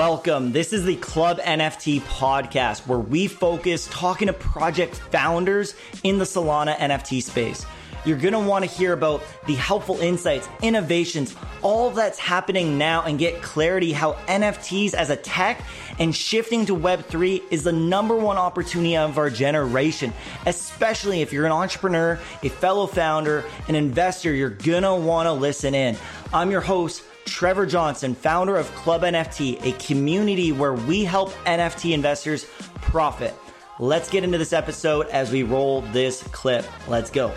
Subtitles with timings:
[0.00, 0.52] Welcome.
[0.52, 6.24] This is the Club NFT podcast where we focus talking to project founders in the
[6.24, 7.66] Solana NFT space.
[8.06, 13.02] You're going to want to hear about the helpful insights, innovations, all that's happening now
[13.02, 15.62] and get clarity how NFTs as a tech
[15.98, 20.14] and shifting to Web3 is the number one opportunity of our generation,
[20.46, 25.32] especially if you're an entrepreneur, a fellow founder, an investor, you're going to want to
[25.32, 25.94] listen in.
[26.32, 31.92] I'm your host, Trevor Johnson, founder of Club NFT, a community where we help NFT
[31.92, 32.44] investors
[32.82, 33.34] profit.
[33.78, 36.66] Let's get into this episode as we roll this clip.
[36.88, 37.32] Let's go.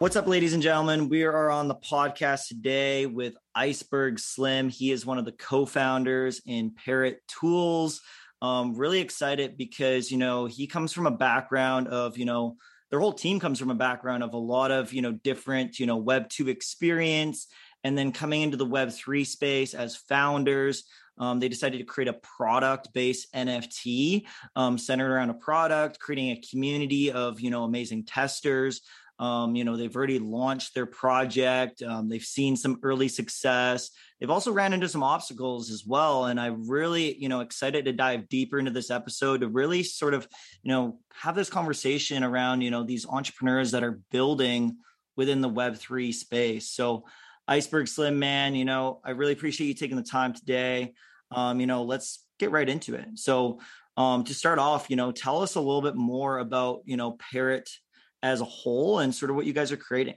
[0.00, 1.08] What's up, ladies and gentlemen?
[1.08, 4.68] We are on the podcast today with Iceberg Slim.
[4.68, 8.00] He is one of the co founders in Parrot Tools.
[8.42, 12.56] Um, really excited because, you know, he comes from a background of, you know,
[12.90, 15.86] their whole team comes from a background of a lot of, you know, different, you
[15.86, 17.46] know, Web 2 experience.
[17.84, 20.84] And then coming into the Web 3 space as founders,
[21.18, 24.24] um, they decided to create a product based NFT
[24.56, 28.80] um, centered around a product, creating a community of, you know, amazing testers.
[29.18, 31.82] Um, you know, they've already launched their project.
[31.82, 33.90] Um, they've seen some early success.
[34.18, 36.24] They've also ran into some obstacles as well.
[36.24, 40.14] And I'm really, you know, excited to dive deeper into this episode to really sort
[40.14, 40.26] of,
[40.62, 44.78] you know, have this conversation around, you know, these entrepreneurs that are building
[45.14, 46.70] within the Web3 space.
[46.70, 47.04] So,
[47.52, 50.94] Iceberg Slim, man, you know, I really appreciate you taking the time today.
[51.30, 53.06] Um, you know, let's get right into it.
[53.16, 53.60] So,
[53.98, 57.12] um, to start off, you know, tell us a little bit more about, you know,
[57.12, 57.68] Parrot
[58.22, 60.14] as a whole and sort of what you guys are creating.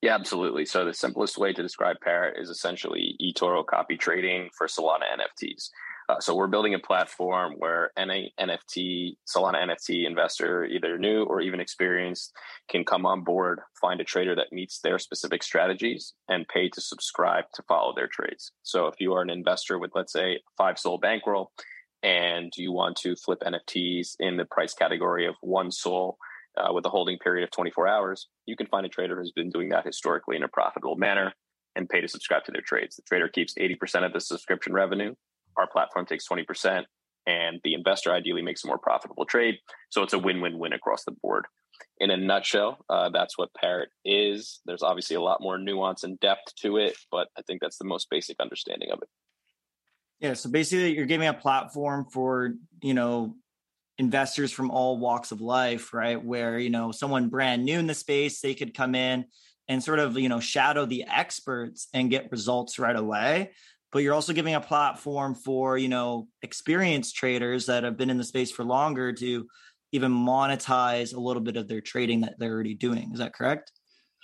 [0.00, 0.64] Yeah, absolutely.
[0.64, 5.70] So the simplest way to describe Parrot is essentially eToro copy trading for Solana NFTs.
[6.08, 11.40] Uh, so we're building a platform where any NFT, Solana NFT investor, either new or
[11.40, 12.32] even experienced,
[12.70, 16.80] can come on board, find a trader that meets their specific strategies, and pay to
[16.80, 18.52] subscribe to follow their trades.
[18.62, 21.50] So if you are an investor with, let's say, five SOL bankroll,
[22.02, 26.18] and you want to flip NFTs in the price category of one SOL
[26.56, 29.50] uh, with a holding period of 24 hours, you can find a trader who's been
[29.50, 31.32] doing that historically in a profitable manner
[31.74, 32.96] and pay to subscribe to their trades.
[32.96, 35.14] The trader keeps 80% of the subscription revenue.
[35.56, 36.84] Our platform takes 20%,
[37.26, 39.56] and the investor ideally makes a more profitable trade.
[39.90, 41.46] So it's a win win win across the board.
[41.98, 44.60] In a nutshell, uh, that's what Parrot is.
[44.66, 47.84] There's obviously a lot more nuance and depth to it, but I think that's the
[47.84, 49.08] most basic understanding of it.
[50.20, 53.36] Yeah, so basically you're giving a platform for, you know,
[53.98, 56.22] investors from all walks of life, right?
[56.22, 59.26] Where, you know, someone brand new in the space, they could come in
[59.68, 63.52] and sort of, you know, shadow the experts and get results right away.
[63.92, 68.18] But you're also giving a platform for, you know, experienced traders that have been in
[68.18, 69.46] the space for longer to
[69.92, 73.10] even monetize a little bit of their trading that they're already doing.
[73.12, 73.72] Is that correct?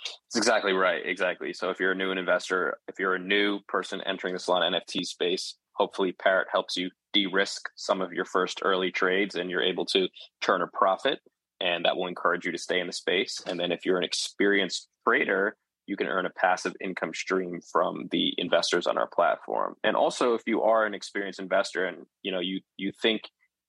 [0.05, 1.01] That's exactly right.
[1.05, 1.53] Exactly.
[1.53, 5.05] So if you're a new investor, if you're a new person entering the Solana NFT
[5.05, 9.85] space, hopefully Parrot helps you de-risk some of your first early trades and you're able
[9.85, 10.07] to
[10.41, 11.19] turn a profit
[11.61, 14.03] and that will encourage you to stay in the space and then if you're an
[14.03, 19.75] experienced trader you can earn a passive income stream from the investors on our platform.
[19.83, 23.23] And also if you are an experienced investor and you know you you think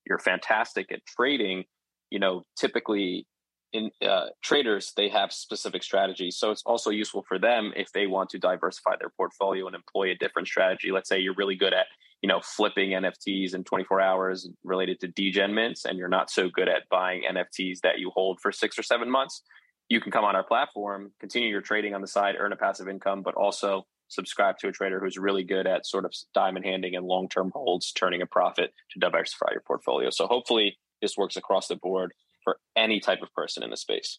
[0.07, 1.65] you're fantastic at trading
[2.11, 3.27] you know typically
[3.73, 6.37] in uh, traders they have specific strategies.
[6.37, 10.11] So it's also useful for them if they want to diversify their portfolio and employ
[10.11, 10.93] a different strategy.
[10.93, 11.87] Let's say you're really good at
[12.23, 16.49] you know flipping nfts in 24 hours related to degen mints and you're not so
[16.49, 19.43] good at buying nfts that you hold for six or seven months
[19.89, 22.89] you can come on our platform continue your trading on the side earn a passive
[22.89, 26.95] income but also subscribe to a trader who's really good at sort of diamond handing
[26.95, 31.69] and long-term holds turning a profit to diversify your portfolio so hopefully this works across
[31.69, 32.13] the board
[32.45, 34.19] for any type of person in the space.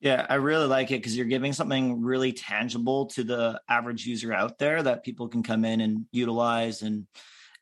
[0.00, 4.32] Yeah, I really like it because you're giving something really tangible to the average user
[4.32, 7.06] out there that people can come in and utilize and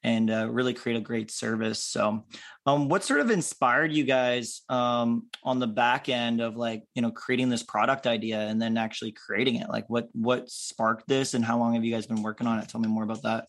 [0.05, 1.83] and uh, really create a great service.
[1.83, 2.25] So,
[2.67, 7.03] um, what sort of inspired you guys um, on the back end of like you
[7.03, 9.69] know creating this product idea and then actually creating it?
[9.69, 12.69] Like, what what sparked this, and how long have you guys been working on it?
[12.69, 13.47] Tell me more about that.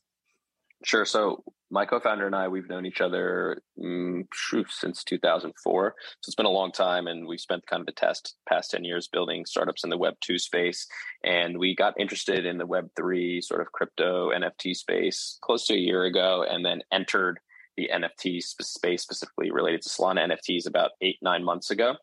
[0.83, 1.05] Sure.
[1.05, 4.25] So my co-founder and I, we've known each other mm,
[4.69, 5.95] since 2004.
[5.97, 8.83] So it's been a long time, and we've spent kind of the test past 10
[8.83, 10.85] years building startups in the Web 2 space.
[11.23, 15.73] And we got interested in the Web 3 sort of crypto NFT space close to
[15.73, 17.39] a year ago, and then entered
[17.75, 21.95] the NFT space specifically related to Solana NFTs about eight nine months ago.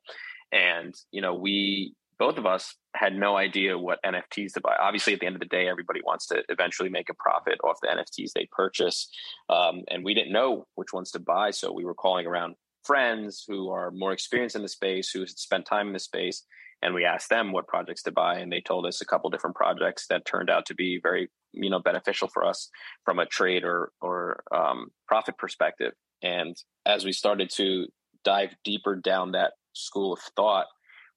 [0.50, 4.74] And you know, we both of us had no idea what NFTs to buy.
[4.80, 7.78] Obviously, at the end of the day, everybody wants to eventually make a profit off
[7.80, 9.08] the NFTs they purchase.
[9.48, 11.50] Um, and we didn't know which ones to buy.
[11.50, 15.66] So we were calling around friends who are more experienced in the space, who spent
[15.66, 16.44] time in the space.
[16.82, 18.38] And we asked them what projects to buy.
[18.38, 21.70] And they told us a couple different projects that turned out to be very you
[21.70, 22.70] know beneficial for us
[23.04, 25.92] from a trade or or um, profit perspective.
[26.22, 26.56] And
[26.86, 27.86] as we started to
[28.24, 30.66] dive deeper down that school of thought,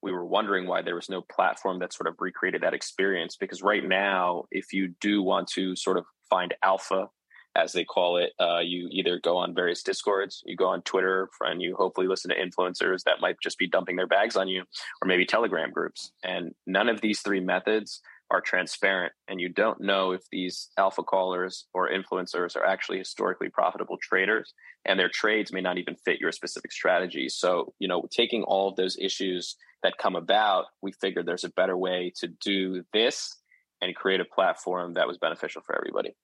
[0.04, 3.36] we were wondering why there was no platform that sort of recreated that experience.
[3.36, 7.10] Because right now, if you do want to sort of find alpha
[7.56, 8.32] as they call it.
[8.40, 12.32] Uh, you either go on various discords, you go on Twitter, and you hopefully listen
[12.32, 14.64] to influencers that might just be dumping their bags on you,
[15.02, 16.12] or maybe Telegram groups.
[16.24, 18.02] And none of these three methods
[18.32, 23.50] are transparent, and you don't know if these alpha callers or influencers are actually historically
[23.50, 24.54] profitable traders,
[24.86, 27.30] and their trades may not even fit your specific strategy.
[27.30, 31.50] So, you know, taking all of those issues that come about, we figured there's a
[31.50, 33.36] better way to do this
[33.82, 36.16] and create a platform that was beneficial for everybody.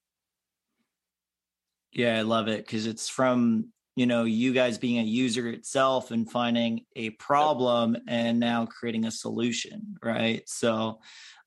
[1.92, 6.12] Yeah, I love it because it's from you know you guys being a user itself
[6.12, 10.48] and finding a problem and now creating a solution, right?
[10.48, 11.00] So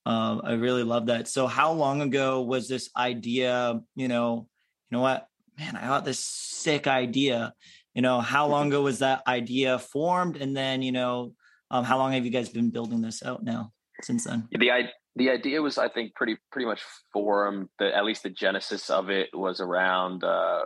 [0.04, 1.28] um, I really love that.
[1.28, 3.80] So how long ago was this idea?
[3.94, 4.48] You know,
[4.90, 5.28] you know what,
[5.58, 7.54] man, I got this sick idea.
[7.94, 10.36] You know, how long ago was that idea formed?
[10.36, 11.34] And then you know,
[11.72, 13.72] um, how long have you guys been building this out now
[14.02, 14.46] since then?
[14.52, 14.70] The
[15.16, 16.82] the idea was i think pretty pretty much
[17.12, 20.64] formed the at least the genesis of it was around uh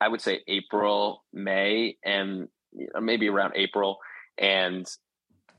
[0.00, 2.48] i would say april may and
[3.00, 3.98] maybe around april
[4.38, 4.86] and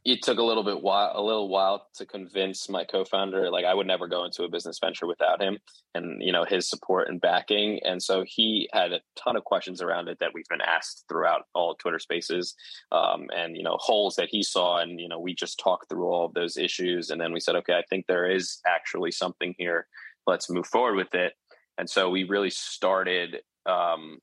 [0.06, 3.74] it took a little bit while a little while to convince my co-founder like i
[3.74, 5.58] would never go into a business venture without him
[5.96, 7.80] and you know his support and backing.
[7.84, 11.44] And so he had a ton of questions around it that we've been asked throughout
[11.54, 12.56] all twitter spaces
[12.92, 14.80] um, and you know holes that he saw.
[14.80, 17.10] And you know we just talked through all of those issues.
[17.10, 19.88] And then we said okay i think there is actually something here.
[20.26, 21.34] Let's move forward with it.
[21.78, 24.20] And so we really started um,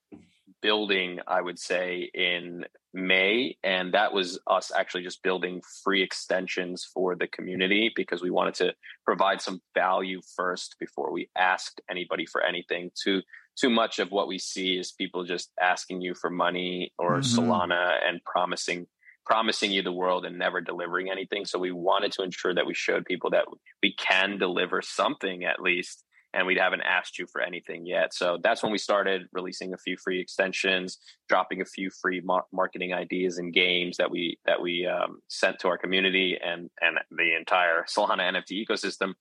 [0.62, 3.56] building, I would say, in May.
[3.62, 8.54] And that was us actually just building free extensions for the community because we wanted
[8.54, 8.74] to
[9.04, 12.90] provide some value first before we asked anybody for anything.
[13.00, 13.22] Too
[13.56, 17.40] too much of what we see is people just asking you for money or mm-hmm.
[17.40, 18.86] Solana and promising
[19.26, 21.44] promising you the world and never delivering anything.
[21.44, 23.44] So we wanted to ensure that we showed people that
[23.82, 28.14] we can deliver something at least and we haven't asked you for anything yet.
[28.14, 30.98] So that's when we started releasing a few free extensions,
[31.28, 35.58] dropping a few free mar- marketing ideas and games that we that we um, sent
[35.60, 39.14] to our community and and the entire Solana NFT ecosystem.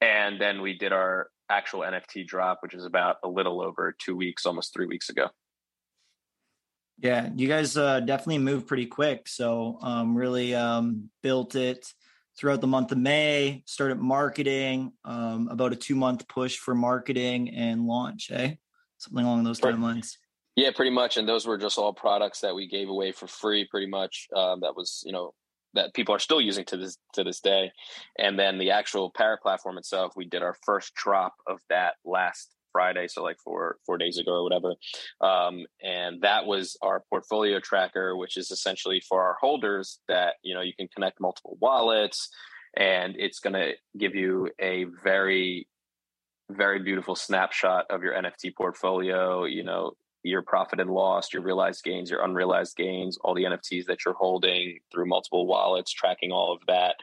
[0.00, 4.16] And then we did our actual NFT drop, which is about a little over two
[4.16, 5.28] weeks, almost three weeks ago.
[6.98, 9.28] Yeah, you guys uh, definitely moved pretty quick.
[9.28, 11.92] So um, really um, built it
[12.38, 17.50] throughout the month of May, started marketing, um, about a two month push for marketing
[17.50, 18.54] and launch, eh?
[18.98, 20.16] Something along those timelines.
[20.56, 21.18] Yeah, pretty much.
[21.18, 24.26] And those were just all products that we gave away for free, pretty much.
[24.34, 25.34] Um, that was, you know,
[25.74, 27.70] that people are still using to this to this day.
[28.18, 32.55] And then the actual Parrot platform itself, we did our first drop of that last
[32.76, 34.74] Friday, so like four four days ago or whatever.
[35.22, 40.54] Um, and that was our portfolio tracker, which is essentially for our holders that you
[40.54, 42.28] know you can connect multiple wallets,
[42.76, 45.68] and it's going to give you a very
[46.50, 49.44] very beautiful snapshot of your NFT portfolio.
[49.44, 49.92] You know
[50.22, 54.14] your profit and loss, your realized gains, your unrealized gains, all the NFTs that you're
[54.14, 56.96] holding through multiple wallets, tracking all of that.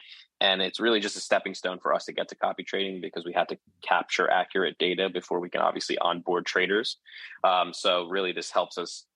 [0.44, 3.24] And it's really just a stepping stone for us to get to copy trading because
[3.24, 6.98] we had to capture accurate data before we can obviously onboard traders.
[7.42, 9.06] Um, so really, this helps us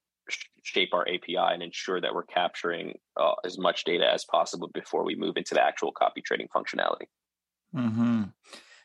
[0.62, 5.04] shape our API and ensure that we're capturing uh, as much data as possible before
[5.04, 7.08] we move into the actual copy trading functionality.
[7.76, 8.22] Mm-hmm.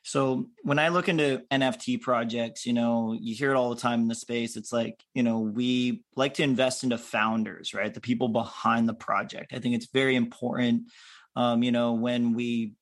[0.03, 4.01] So when I look into NFT projects, you know, you hear it all the time
[4.01, 4.57] in the space.
[4.57, 7.93] It's like, you know, we like to invest into founders, right?
[7.93, 9.53] The people behind the project.
[9.53, 10.91] I think it's very important
[11.35, 12.73] um, you know, when we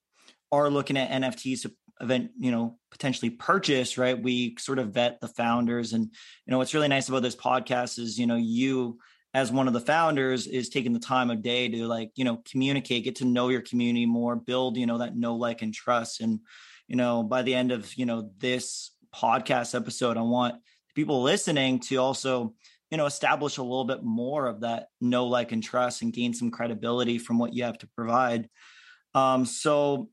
[0.52, 4.22] are looking at NFTs to event, you know, potentially purchase, right?
[4.22, 5.94] We sort of vet the founders.
[5.94, 6.06] And,
[6.46, 9.00] you know, what's really nice about this podcast is, you know, you
[9.34, 12.42] as one of the founders is taking the time of day to like, you know,
[12.50, 16.20] communicate, get to know your community more, build, you know, that know, like, and trust.
[16.20, 16.40] And,
[16.88, 20.56] you know, by the end of, you know, this podcast episode, I want
[20.96, 22.56] people listening to also
[22.92, 26.34] you know establish a little bit more of that know like and trust and gain
[26.34, 28.50] some credibility from what you have to provide.
[29.16, 30.10] Um, so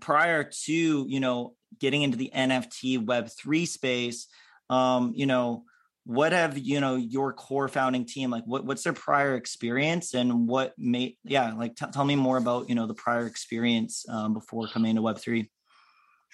[0.00, 4.28] prior to you know getting into the nft web 3 space
[4.70, 5.64] um, you know
[6.04, 10.48] what have you know your core founding team like what, what's their prior experience and
[10.48, 14.32] what made yeah like t- tell me more about you know the prior experience um,
[14.32, 15.50] before coming to web 3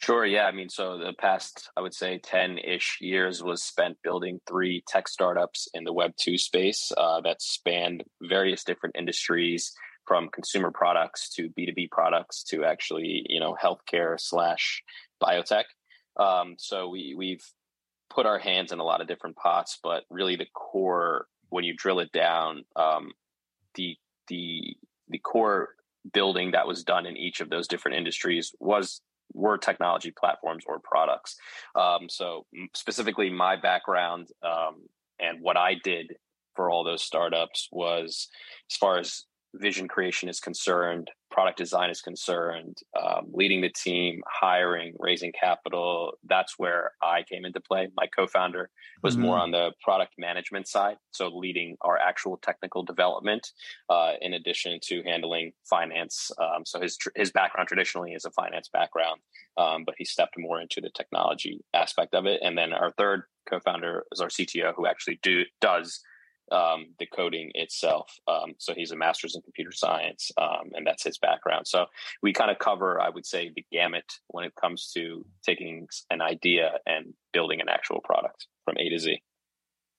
[0.05, 0.27] Sure.
[0.27, 0.45] Yeah.
[0.45, 4.85] I mean, so the past, I would say, 10 ish years was spent building three
[4.87, 9.73] tech startups in the Web 2 space uh, that spanned various different industries
[10.07, 14.83] from consumer products to B2B products to actually, you know, healthcare slash
[15.23, 15.65] biotech.
[16.21, 17.43] Um, so we we've
[18.11, 21.73] put our hands in a lot of different pots, but really the core, when you
[21.75, 23.13] drill it down, um,
[23.75, 23.97] the
[24.29, 24.77] the
[25.09, 25.71] the core
[26.13, 29.01] building that was done in each of those different industries was
[29.33, 31.37] were technology platforms or products.
[31.75, 34.83] Um, so specifically, my background um,
[35.19, 36.17] and what I did
[36.55, 38.29] for all those startups was,
[38.71, 44.23] as far as vision creation is concerned, product design is concerned, um, leading the team,
[44.27, 47.89] hiring, raising capital, that's where I came into play.
[47.97, 48.71] My co founder
[49.03, 49.25] was mm-hmm.
[49.25, 53.51] more on the product management side, so leading our actual technical development,
[53.91, 56.31] uh, in addition to handling finance.
[56.41, 59.21] Um, so his, his background traditionally is a finance background,
[59.57, 62.41] um, but he stepped more into the technology aspect of it.
[62.45, 66.01] And then our third co founder is our CTO, who actually do, does
[66.53, 68.13] um, the coding itself.
[68.29, 71.67] Um, so he's a master's in computer science, um, and that's his background.
[71.67, 71.87] So
[72.23, 76.21] we kind of cover, I would say, the gamut when it comes to taking an
[76.21, 79.23] idea and building an actual product from A to Z.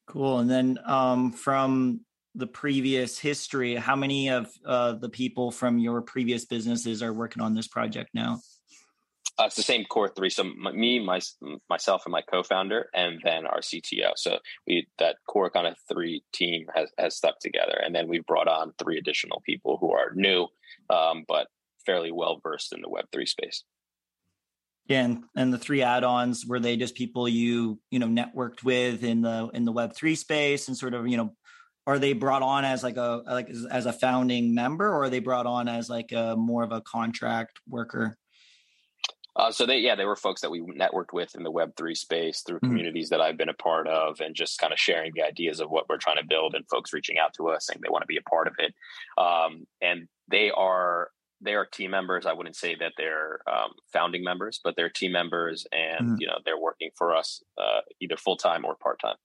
[0.07, 0.39] Cool.
[0.39, 2.01] And then um, from
[2.35, 7.41] the previous history, how many of uh, the people from your previous businesses are working
[7.41, 8.39] on this project now?
[9.37, 10.29] Uh, it's the same core three.
[10.29, 11.19] So me, my,
[11.69, 14.11] myself, and my co-founder, and then our CTO.
[14.15, 18.25] So we that core kind of three team has has stuck together, and then we've
[18.25, 20.47] brought on three additional people who are new,
[20.89, 21.47] um, but
[21.85, 23.63] fairly well versed in the Web three space.
[24.87, 29.03] Yeah, and, and the three add-ons were they just people you you know networked with
[29.03, 31.35] in the in the Web three space, and sort of you know
[31.87, 35.19] are they brought on as like a like as a founding member, or are they
[35.19, 38.17] brought on as like a more of a contract worker?
[39.35, 41.95] Uh, so they, yeah, they were folks that we networked with in the Web three
[41.95, 42.67] space through mm-hmm.
[42.67, 45.69] communities that I've been a part of, and just kind of sharing the ideas of
[45.69, 48.07] what we're trying to build, and folks reaching out to us saying they want to
[48.07, 48.73] be a part of it.
[49.17, 51.09] Um, and they are
[51.41, 52.25] they are team members.
[52.25, 56.15] I wouldn't say that they're um, founding members, but they're team members, and mm-hmm.
[56.19, 59.17] you know they're working for us uh, either full time or part time.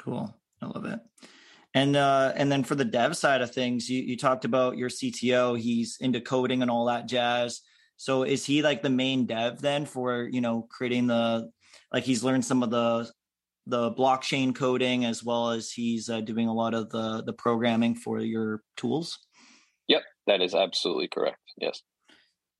[0.00, 1.00] Cool, I love it.
[1.74, 4.88] And uh, and then for the dev side of things, you, you talked about your
[4.88, 5.58] CTO.
[5.58, 7.60] He's into coding and all that jazz.
[7.98, 11.50] So is he like the main dev then for, you know, creating the
[11.92, 13.10] like he's learned some of the
[13.66, 17.94] the blockchain coding as well as he's uh, doing a lot of the the programming
[17.94, 19.18] for your tools?
[19.88, 21.40] Yep, that is absolutely correct.
[21.60, 21.82] Yes.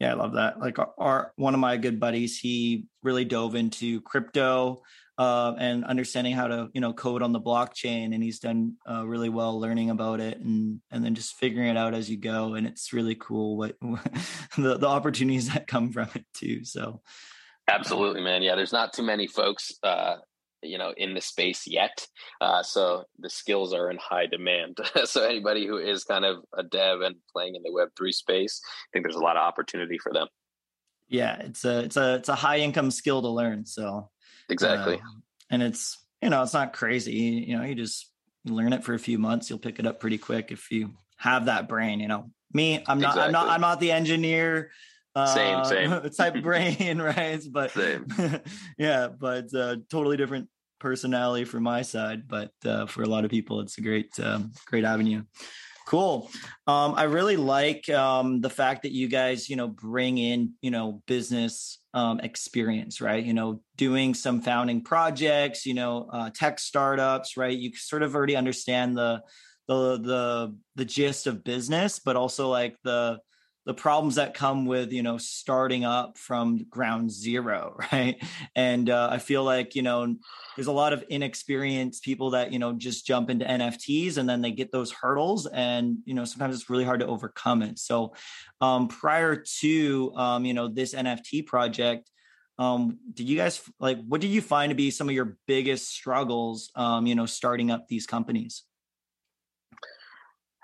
[0.00, 0.60] Yeah, I love that.
[0.60, 4.82] Like our, our one of my good buddies, he really dove into crypto
[5.18, 9.04] uh, and understanding how to you know code on the blockchain and he's done uh,
[9.04, 12.54] really well learning about it and and then just figuring it out as you go
[12.54, 13.76] and it's really cool what
[14.56, 17.00] the, the opportunities that come from it too so.
[17.68, 18.42] Absolutely man.
[18.42, 20.16] Yeah there's not too many folks uh,
[20.62, 22.06] you know in the space yet
[22.40, 24.78] uh, so the skills are in high demand.
[25.04, 28.60] So anybody who is kind of a dev and playing in the web 3 space
[28.64, 30.28] i think there's a lot of opportunity for them.
[31.08, 34.10] Yeah it's a it's a it's a high income skill to learn so
[34.48, 34.96] Exactly.
[34.96, 37.12] Uh, and it's, you know, it's not crazy.
[37.12, 38.10] You know, you just
[38.44, 41.46] learn it for a few months, you'll pick it up pretty quick if you have
[41.46, 42.30] that brain, you know.
[42.52, 43.22] Me, I'm not exactly.
[43.22, 44.70] I'm not I'm not the engineer
[45.14, 47.42] uh, same, same type brain, right?
[47.50, 47.72] But
[48.78, 52.28] yeah, but uh, totally different personality for my side.
[52.28, 55.24] But uh, for a lot of people, it's a great, um, great avenue.
[55.88, 56.30] Cool.
[56.66, 60.70] Um, I really like um, the fact that you guys, you know, bring in, you
[60.70, 63.24] know, business um, experience, right?
[63.24, 67.56] You know, doing some founding projects, you know, uh, tech startups, right?
[67.56, 69.22] You sort of already understand the
[69.66, 73.18] the the the gist of business, but also like the
[73.68, 78.16] the problems that come with you know starting up from ground zero right?
[78.56, 80.16] And uh, i feel like you know
[80.56, 84.40] there's a lot of inexperienced people that you know just jump into nfts and then
[84.40, 87.78] they get those hurdles and you know sometimes it's really hard to overcome it.
[87.78, 88.14] So
[88.62, 92.10] um, prior to um, you know this nft project
[92.58, 95.90] um, did you guys like what did you find to be some of your biggest
[95.90, 98.62] struggles um, you know starting up these companies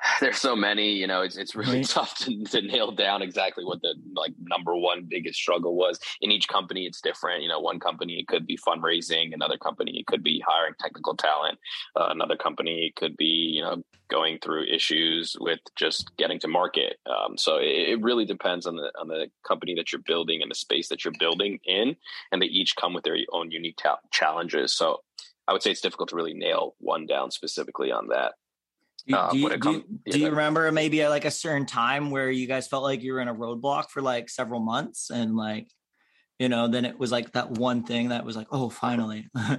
[0.20, 1.88] there's so many you know it's it's really right.
[1.88, 5.98] tough to, to nail down exactly what the like number one biggest struggle was.
[6.20, 7.42] In each company it's different.
[7.42, 11.16] You know one company it could be fundraising another company it could be hiring technical
[11.16, 11.58] talent
[11.96, 16.46] uh, another company it could be you know going through issues with just getting to
[16.46, 16.98] market.
[17.06, 20.50] Um, so it, it, really depends on the on the company that you're building and
[20.50, 21.96] the space that you're building in
[22.30, 24.74] and they each come with their own unique ta- challenges.
[24.76, 25.00] So
[25.46, 28.32] i would say it's difficult to really nail one down specifically on that
[29.06, 32.30] do, uh, do, you, do, you, do you remember maybe like a certain time where
[32.30, 35.68] you guys felt like you were in a roadblock for like several months and like,
[36.38, 39.28] you know, then it was like that one thing that was like, oh, finally.
[39.36, 39.56] uh,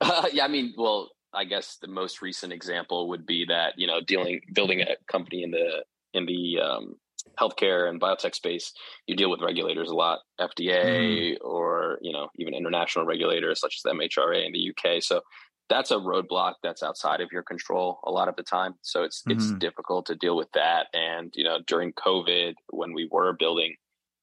[0.32, 4.00] yeah, I mean, well, I guess the most recent example would be that you know
[4.00, 6.96] dealing building a company in the in the um,
[7.40, 8.72] healthcare and biotech space,
[9.06, 11.36] you deal with regulators a lot, FDA mm.
[11.40, 15.02] or you know even international regulators such as the MHRA in the UK.
[15.02, 15.22] So
[15.68, 18.74] that's a roadblock that's outside of your control a lot of the time.
[18.82, 19.38] So it's mm-hmm.
[19.38, 20.86] it's difficult to deal with that.
[20.92, 23.74] And you know during COVID when we were building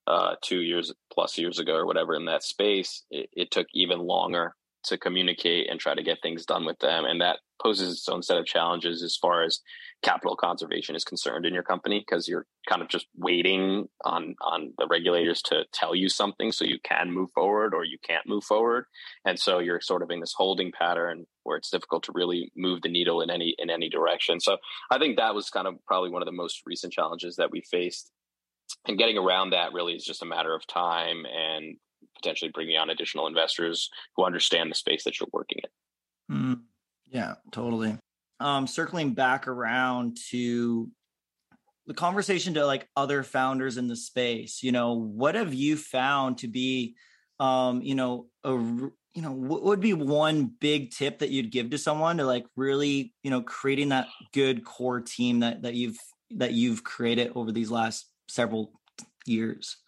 [0.06, 4.00] uh, two years plus years ago or whatever in that space, it, it took even
[4.00, 4.54] longer
[4.84, 7.04] to communicate and try to get things done with them.
[7.04, 9.60] And that poses its own set of challenges as far as
[10.02, 14.72] capital conservation is concerned in your company because you're kind of just waiting on on
[14.78, 18.42] the regulators to tell you something so you can move forward or you can't move
[18.42, 18.86] forward
[19.26, 22.80] and so you're sort of in this holding pattern where it's difficult to really move
[22.82, 24.56] the needle in any in any direction so
[24.90, 27.60] i think that was kind of probably one of the most recent challenges that we
[27.70, 28.10] faced
[28.86, 31.76] and getting around that really is just a matter of time and
[32.16, 35.58] potentially bringing on additional investors who understand the space that you're working
[36.28, 36.36] in.
[36.36, 36.60] Mm,
[37.08, 37.96] yeah, totally.
[38.40, 40.90] Um, circling back around to
[41.86, 46.38] the conversation to like other founders in the space, you know, what have you found
[46.38, 46.96] to be,
[47.38, 51.70] um, you know, a you know what would be one big tip that you'd give
[51.70, 55.98] to someone to like really you know creating that good core team that that you've
[56.30, 58.72] that you've created over these last several
[59.26, 59.78] years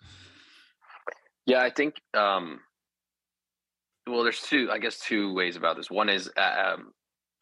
[1.46, 1.96] yeah, I think.
[2.14, 2.60] Um,
[4.06, 5.90] well, there's two, I guess, two ways about this.
[5.90, 6.92] One is uh, um,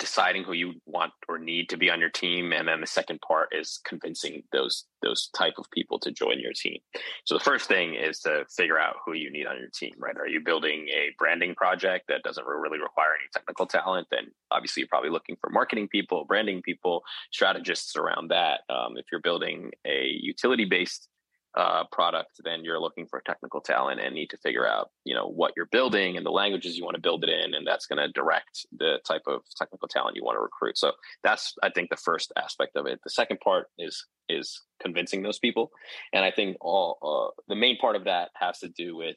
[0.01, 3.21] deciding who you want or need to be on your team, and then the second
[3.21, 6.79] part is convincing those those type of people to join your team.
[7.25, 9.93] So the first thing is to figure out who you need on your team.
[9.99, 10.17] Right?
[10.17, 14.09] Are you building a branding project that doesn't really require any technical talent?
[14.11, 18.61] Then obviously you're probably looking for marketing people, branding people, strategists around that.
[18.69, 21.09] Um, if you're building a utility based
[21.57, 25.27] uh, product, then you're looking for technical talent and need to figure out, you know,
[25.27, 27.99] what you're building and the languages you want to build it in, and that's going
[27.99, 30.79] to direct the type of technical talent you want to recruit.
[30.79, 30.93] So
[31.25, 33.01] that's, I think, the first aspect of it.
[33.03, 35.73] The second part is is convincing those people,
[36.13, 39.17] and I think all uh, the main part of that has to do with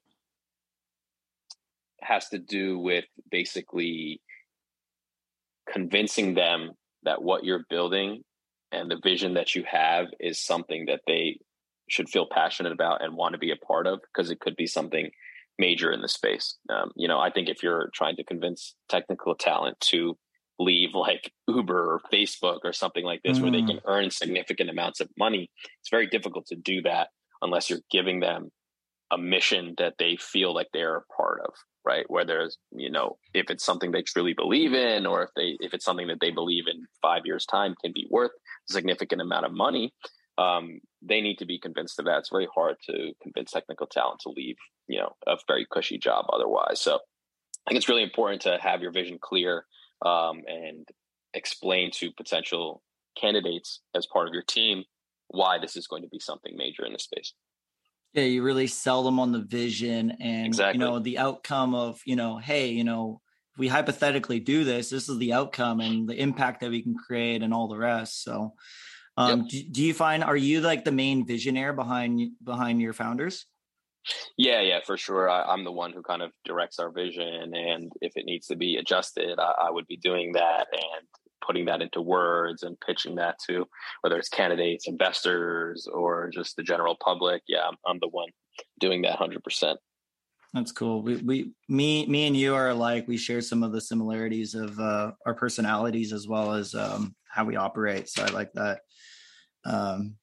[2.02, 4.22] has to do with basically
[5.72, 6.72] convincing them
[7.04, 8.24] that what you're building
[8.72, 11.38] and the vision that you have is something that they
[11.90, 14.68] should feel passionate about and want to be a part of because it could be
[14.68, 15.10] something
[15.60, 16.58] major in the space.
[16.70, 20.18] Um, you know, I think if you're trying to convince technical talent to
[20.60, 23.44] leave like Uber or Facebook or something like this, mm.
[23.44, 23.82] where they can mm.
[23.86, 27.10] earn significant amounts of money, it's very difficult to do that
[27.42, 28.50] unless you're giving them
[29.12, 31.54] a mission that they feel like they're a part of
[31.86, 35.56] right whether it's you know if it's something they truly believe in or if they
[35.60, 38.32] if it's something that they believe in five years time can be worth
[38.70, 39.94] a significant amount of money
[40.38, 42.20] um, they need to be convinced of that.
[42.20, 44.56] It's very hard to convince technical talent to leave,
[44.88, 46.82] you know, a very cushy job otherwise.
[46.82, 49.66] So I think it's really important to have your vision clear
[50.06, 50.88] um, and
[51.34, 52.82] explain to potential
[53.20, 54.84] candidates as part of your team
[55.28, 57.34] why this is going to be something major in the space.
[58.14, 60.80] Yeah, you really sell them on the vision and exactly.
[60.80, 63.22] you know the outcome of you know, hey, you know,
[63.54, 66.96] if we hypothetically do this, this is the outcome and the impact that we can
[66.96, 68.24] create and all the rest.
[68.24, 68.54] So
[69.18, 69.50] um, yep.
[69.50, 73.46] do, do you find are you like the main visionary behind behind your founders?
[74.38, 75.30] Yeah, yeah, for sure.
[75.30, 78.56] I, am the one who kind of directs our vision, and if it needs to
[78.56, 81.08] be adjusted, I, I, would be doing that and
[81.46, 83.66] putting that into words and pitching that to
[84.02, 87.44] whether it's candidates, investors, or just the general public.
[87.48, 88.30] Yeah, I'm, I'm the one
[88.80, 89.80] doing that hundred percent.
[90.54, 91.02] That's cool.
[91.02, 94.80] We, we, me, me, and you are like we share some of the similarities of
[94.80, 98.08] uh, our personalities as well as um, how we operate.
[98.10, 98.82] So I like that.
[99.66, 100.16] Um,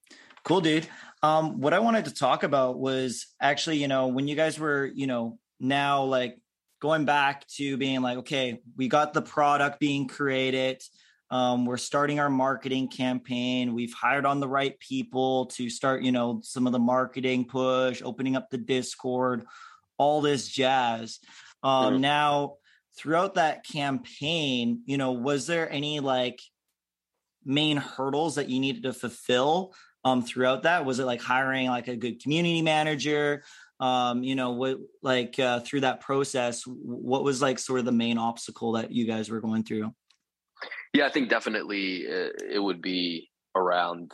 [0.43, 0.87] cool, dude.
[1.23, 4.85] Um, what I wanted to talk about was actually, you know, when you guys were,
[4.85, 6.39] you know, now like
[6.81, 10.81] going back to being like, okay, we got the product being created.
[11.29, 13.73] Um, we're starting our marketing campaign.
[13.73, 18.01] We've hired on the right people to start, you know, some of the marketing push,
[18.03, 19.45] opening up the Discord,
[19.97, 21.19] all this jazz.
[21.63, 22.01] Um, mm-hmm.
[22.01, 22.55] Now,
[22.97, 26.41] throughout that campaign, you know, was there any like
[27.45, 29.73] main hurdles that you needed to fulfill
[30.03, 30.85] um, throughout that?
[30.85, 33.43] Was it like hiring like a good community manager?
[33.79, 37.91] Um, you know, what like uh, through that process, what was like sort of the
[37.91, 39.93] main obstacle that you guys were going through?
[40.93, 44.11] Yeah, I think definitely uh, it would be around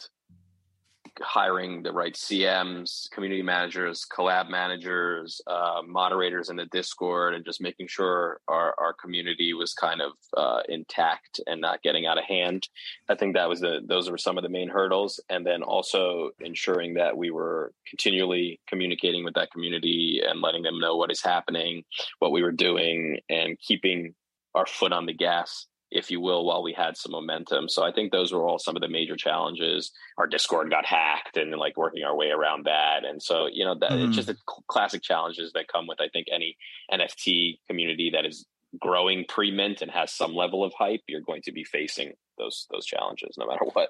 [1.21, 7.61] hiring the right CMs, community managers, collab managers, uh, moderators in the Discord, and just
[7.61, 12.23] making sure our, our community was kind of uh, intact and not getting out of
[12.25, 12.67] hand.
[13.09, 16.31] I think that was the those were some of the main hurdles, and then also
[16.39, 21.21] ensuring that we were continually communicating with that community and letting them know what is
[21.21, 21.83] happening,
[22.19, 24.13] what we were doing, and keeping
[24.55, 27.69] our foot on the gas if you will, while we had some momentum.
[27.69, 29.91] So I think those were all some of the major challenges.
[30.17, 33.05] Our Discord got hacked and like working our way around that.
[33.05, 34.07] And so, you know, that mm.
[34.07, 36.57] it's just the classic challenges that come with, I think, any
[36.91, 38.45] NFT community that is
[38.79, 42.85] growing pre-mint and has some level of hype, you're going to be facing those those
[42.85, 43.89] challenges no matter what.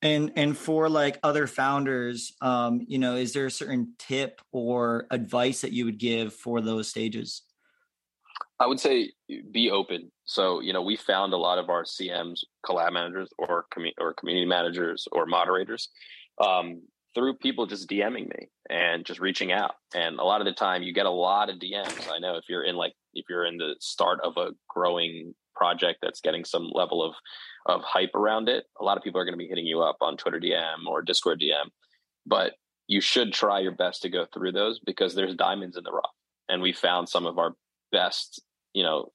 [0.00, 5.06] And and for like other founders, um, you know, is there a certain tip or
[5.10, 7.42] advice that you would give for those stages?
[8.62, 9.10] I would say
[9.50, 10.12] be open.
[10.24, 14.14] So, you know, we found a lot of our CMs, collab managers, or com- or
[14.14, 15.88] community managers or moderators
[16.40, 19.72] um, through people just DMing me and just reaching out.
[19.96, 22.08] And a lot of the time, you get a lot of DMs.
[22.08, 25.98] I know if you're in like if you're in the start of a growing project
[26.00, 27.14] that's getting some level of
[27.66, 29.96] of hype around it, a lot of people are going to be hitting you up
[30.00, 31.68] on Twitter DM or Discord DM.
[32.26, 32.52] But
[32.86, 36.14] you should try your best to go through those because there's diamonds in the rough.
[36.48, 37.54] And we found some of our
[37.92, 38.42] best,
[38.74, 39.10] you know,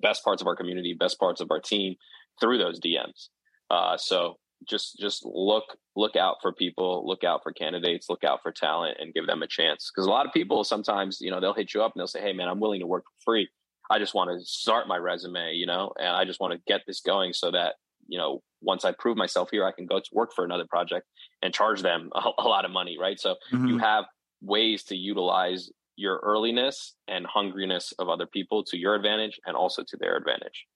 [0.00, 1.94] best parts of our community, best parts of our team
[2.40, 3.28] through those DMs.
[3.70, 4.36] Uh, so
[4.68, 5.64] just just look
[5.96, 9.42] look out for people, look out for candidates, look out for talent, and give them
[9.42, 9.90] a chance.
[9.94, 12.20] Because a lot of people sometimes, you know, they'll hit you up and they'll say,
[12.20, 13.48] "Hey, man, I'm willing to work for free.
[13.90, 16.82] I just want to start my resume, you know, and I just want to get
[16.86, 17.74] this going so that
[18.08, 21.06] you know once I prove myself here, I can go to work for another project
[21.42, 23.20] and charge them a, a lot of money, right?
[23.20, 23.66] So mm-hmm.
[23.66, 24.04] you have
[24.40, 29.82] ways to utilize your earliness and hungriness of other people to your advantage and also
[29.82, 30.66] to their advantage.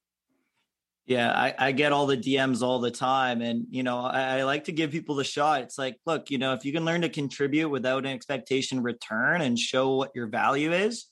[1.07, 3.41] Yeah, I, I, get all the DMs all the time.
[3.41, 5.63] And, you know, I, I, like to give people the shot.
[5.63, 9.41] It's like, look, you know, if you can learn to contribute without an expectation return
[9.41, 11.07] and show what your value is,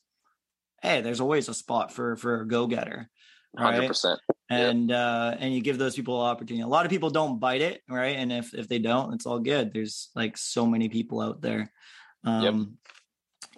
[0.83, 3.09] hey, there's always a spot for for a go-getter.
[3.59, 3.89] Right?
[3.89, 4.19] 100%.
[4.51, 4.99] And yep.
[4.99, 6.63] uh and you give those people an opportunity.
[6.63, 8.17] A lot of people don't bite it, right?
[8.17, 9.73] And if if they don't, it's all good.
[9.73, 11.73] There's like so many people out there.
[12.25, 12.55] Um yep.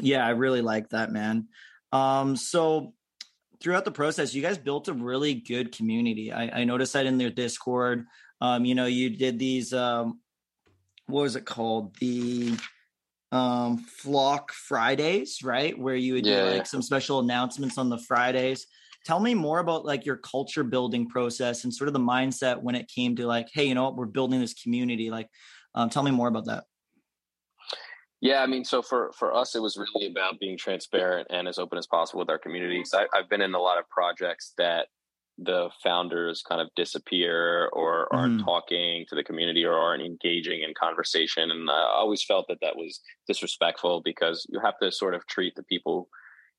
[0.01, 1.49] Yeah, I really like that, man.
[1.93, 2.95] Um so
[3.61, 6.33] throughout the process, you guys built a really good community.
[6.33, 8.07] I, I noticed that in their Discord.
[8.41, 10.21] Um, you know, you did these um
[11.07, 11.97] what was it called?
[11.97, 12.57] The
[13.33, 15.79] um flock Fridays, right?
[15.79, 16.45] Where you would yeah.
[16.45, 18.67] do like some special announcements on the Fridays.
[19.05, 22.75] Tell me more about like your culture building process and sort of the mindset when
[22.75, 25.11] it came to like, hey, you know what, we're building this community.
[25.11, 25.29] Like,
[25.75, 26.65] um, tell me more about that.
[28.20, 31.59] Yeah, I mean, so for for us, it was really about being transparent and as
[31.59, 32.92] open as possible with our communities.
[32.92, 34.88] I, I've been in a lot of projects that
[35.40, 38.44] the founders kind of disappear or aren't mm.
[38.44, 42.76] talking to the community or aren't engaging in conversation, and I always felt that that
[42.76, 46.09] was disrespectful because you have to sort of treat the people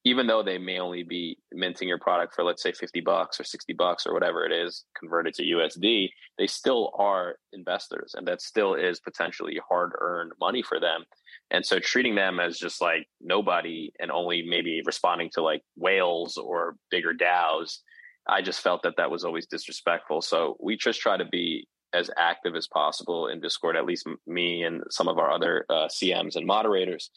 [0.05, 3.43] even though they may only be minting your product for let's say 50 bucks or
[3.43, 8.41] 60 bucks or whatever it is converted to USD, they still are investors and that
[8.41, 11.03] still is potentially hard earned money for them.
[11.51, 16.37] And so treating them as just like nobody and only maybe responding to like whales
[16.37, 17.79] or bigger DAOs,
[18.27, 20.21] I just felt that that was always disrespectful.
[20.21, 24.63] So we just try to be as active as possible in Discord, at least me
[24.63, 27.09] and some of our other uh, CMs and moderators,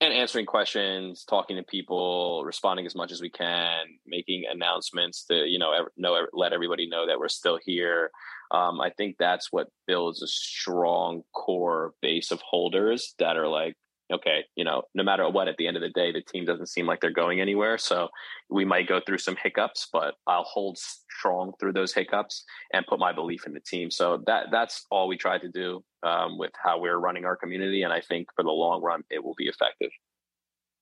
[0.00, 5.46] and answering questions, talking to people, responding as much as we can, making announcements to
[5.46, 8.10] you know know let everybody know that we're still here.
[8.50, 13.74] Um, I think that's what builds a strong core base of holders that are like,
[14.12, 16.68] okay, you know, no matter what, at the end of the day, the team doesn't
[16.68, 17.78] seem like they're going anywhere.
[17.78, 18.08] So
[18.50, 22.98] we might go through some hiccups, but I'll hold strong through those hiccups and put
[22.98, 23.90] my belief in the team.
[23.90, 27.82] So that that's all we try to do um, with how we're running our community,
[27.82, 29.90] and I think for the long run, it will be effective.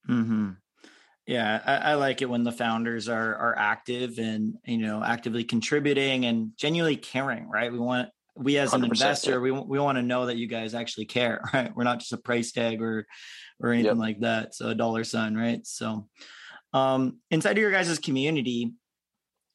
[0.06, 0.50] Hmm.
[1.26, 5.44] Yeah, I, I, like it when the founders are are active and you know actively
[5.44, 7.48] contributing and genuinely caring.
[7.48, 7.72] Right?
[7.72, 9.38] We want we as an investor, yeah.
[9.38, 11.40] we we want to know that you guys actually care.
[11.54, 11.74] Right?
[11.74, 13.06] We're not just a price tag or
[13.60, 13.96] or anything yep.
[13.98, 14.54] like that.
[14.54, 15.64] So a dollar sign, right?
[15.64, 16.08] So
[16.72, 18.72] um, inside of your guys' community,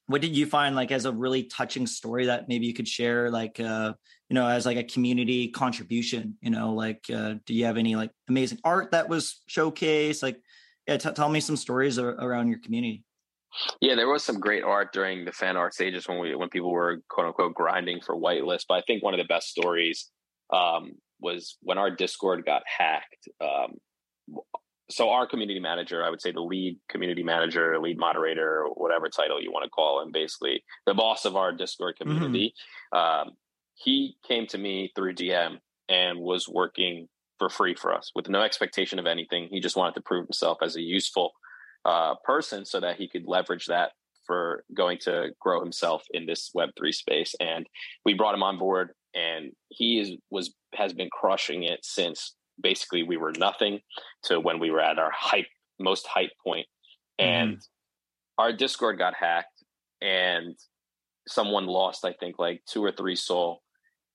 [0.08, 3.30] what did you find like as a really touching story that maybe you could share
[3.30, 3.94] like uh
[4.30, 7.96] you know as like a community contribution you know like uh do you have any
[7.96, 10.42] like amazing art that was showcased like
[10.88, 13.04] yeah t- tell me some stories ar- around your community
[13.82, 16.72] yeah there was some great art during the fan art stages when we when people
[16.72, 20.10] were quote unquote grinding for whitelist but i think one of the best stories
[20.54, 23.74] um was when our discord got hacked um
[24.90, 29.42] so our community manager, I would say the lead community manager, lead moderator, whatever title
[29.42, 32.10] you want to call him, basically the boss of our Discord mm-hmm.
[32.10, 32.54] community.
[32.94, 33.30] Mm-hmm.
[33.30, 33.36] Um,
[33.76, 35.58] he came to me through DM
[35.90, 37.08] and was working
[37.40, 39.48] for free for us with no expectation of anything.
[39.50, 41.32] He just wanted to prove himself as a useful
[41.86, 43.92] uh, person so that he could leverage that
[44.26, 47.34] for going to grow himself in this Web3 space.
[47.40, 47.68] And
[48.04, 53.04] we brought him on board and he is was has been crushing it since basically
[53.04, 53.80] we were nothing
[54.24, 55.48] to when we were at our hype
[55.80, 56.66] most hype point
[57.20, 57.62] and mm.
[58.38, 59.64] our discord got hacked
[60.02, 60.56] and
[61.28, 63.62] someone lost, I think, like two or three SOL.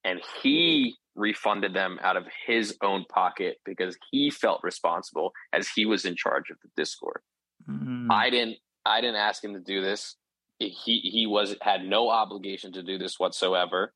[0.05, 5.85] and he refunded them out of his own pocket because he felt responsible as he
[5.85, 7.21] was in charge of the Discord.
[7.69, 8.09] Mm.
[8.11, 10.17] I didn't I didn't ask him to do this.
[10.59, 13.93] He he was had no obligation to do this whatsoever,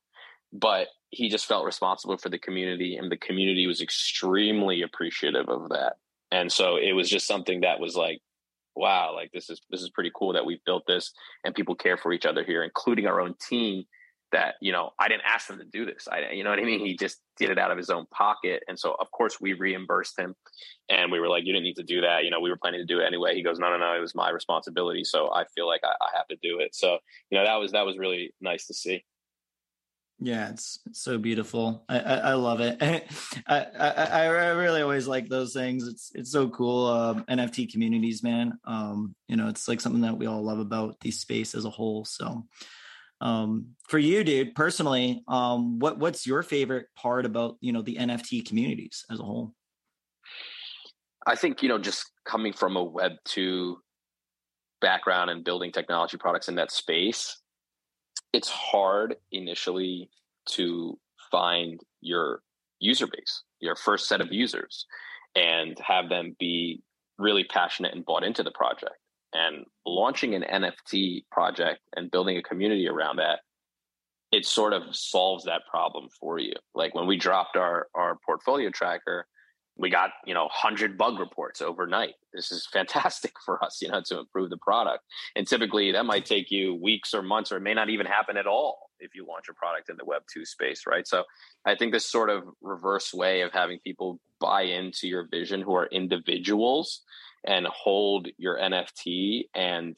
[0.52, 5.68] but he just felt responsible for the community and the community was extremely appreciative of
[5.70, 5.94] that.
[6.32, 8.20] And so it was just something that was like
[8.76, 11.12] wow, like this is this is pretty cool that we've built this
[11.44, 13.84] and people care for each other here, including our own team.
[14.32, 16.08] That you know, I didn't ask them to do this.
[16.10, 16.84] I, you know what I mean.
[16.84, 20.18] He just did it out of his own pocket, and so of course we reimbursed
[20.18, 20.34] him,
[20.88, 22.80] and we were like, "You didn't need to do that." You know, we were planning
[22.80, 23.34] to do it anyway.
[23.34, 26.16] He goes, "No, no, no, it was my responsibility." So I feel like I, I
[26.16, 26.74] have to do it.
[26.74, 26.98] So
[27.30, 29.04] you know, that was that was really nice to see.
[30.18, 31.84] Yeah, it's, so beautiful.
[31.88, 32.78] I, I, I love it.
[33.46, 35.86] I, I, I really always like those things.
[35.86, 36.86] It's it's so cool.
[36.86, 38.58] Um, NFT communities, man.
[38.64, 41.70] Um, you know, it's like something that we all love about the space as a
[41.70, 42.06] whole.
[42.06, 42.46] So,
[43.20, 47.96] um, for you, dude, personally, um, what what's your favorite part about you know the
[47.96, 49.54] NFT communities as a whole?
[51.26, 53.78] I think you know just coming from a Web two
[54.80, 57.36] background and building technology products in that space
[58.36, 60.10] it's hard initially
[60.50, 60.98] to
[61.30, 62.42] find your
[62.80, 64.84] user base, your first set of users,
[65.34, 66.82] and have them be
[67.18, 68.96] really passionate and bought into the project.
[69.32, 73.40] And launching an NFT project and building a community around that,
[74.32, 76.52] it sort of solves that problem for you.
[76.74, 79.26] Like when we dropped our our portfolio tracker,
[79.76, 82.14] we got you know 100 bug reports overnight.
[82.32, 85.04] This is fantastic for us you know to improve the product.
[85.34, 88.36] And typically that might take you weeks or months or it may not even happen
[88.36, 91.06] at all if you launch a product in the web 2 space right?
[91.06, 91.24] So
[91.64, 95.74] i think this sort of reverse way of having people buy into your vision who
[95.74, 97.02] are individuals
[97.46, 99.96] and hold your nft and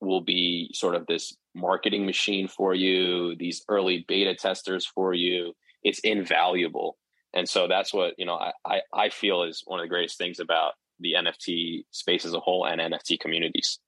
[0.00, 5.54] will be sort of this marketing machine for you these early beta testers for you
[5.82, 6.96] it's invaluable.
[7.34, 10.18] And so that's what you know I, I, I feel is one of the greatest
[10.18, 13.78] things about the nft space as a whole and nft communities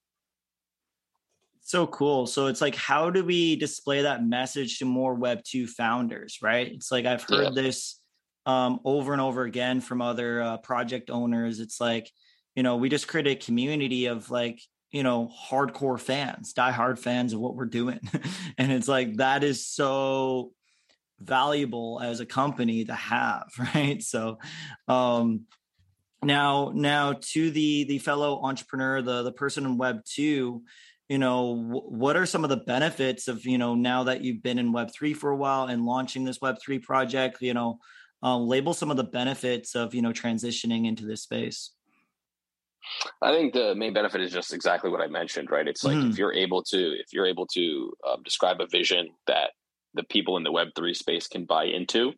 [1.64, 2.26] so cool.
[2.26, 6.68] So it's like how do we display that message to more web 2 founders right?
[6.68, 7.62] It's like i've heard yeah.
[7.62, 8.00] this
[8.46, 11.60] um, over and over again from other uh, project owners.
[11.60, 12.10] It's like
[12.54, 16.98] you know we just create a community of like you know hardcore fans die hard
[16.98, 18.00] fans of what we're doing.
[18.58, 20.52] And it's like that is so
[21.18, 24.02] valuable as a company to have right?
[24.02, 24.38] So
[24.86, 25.46] um
[26.22, 30.62] now now to the the fellow entrepreneur the the person in web 2
[31.08, 34.42] you know w- what are some of the benefits of you know now that you've
[34.42, 37.78] been in web 3 for a while and launching this web 3 project you know
[38.22, 41.72] uh, label some of the benefits of you know transitioning into this space
[43.22, 45.66] I think the main benefit is just exactly what I mentioned, right?
[45.66, 46.10] It's like mm.
[46.10, 49.52] if you're able to if you're able to um, describe a vision that
[49.94, 52.12] the people in the Web3 space can buy into,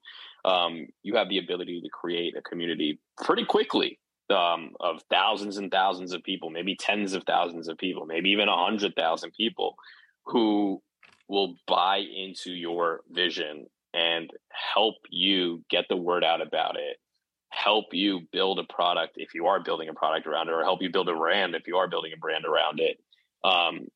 [0.44, 3.98] um, you have the ability to create a community pretty quickly
[4.30, 8.48] um, of thousands and thousands of people, maybe tens of thousands of people, maybe even
[8.48, 9.76] a hundred thousand people
[10.24, 10.82] who
[11.28, 14.30] will buy into your vision and
[14.74, 16.98] help you get the word out about it
[17.50, 20.82] help you build a product if you are building a product around it or help
[20.82, 22.98] you build a brand if you are building a brand around it
[23.44, 23.86] um,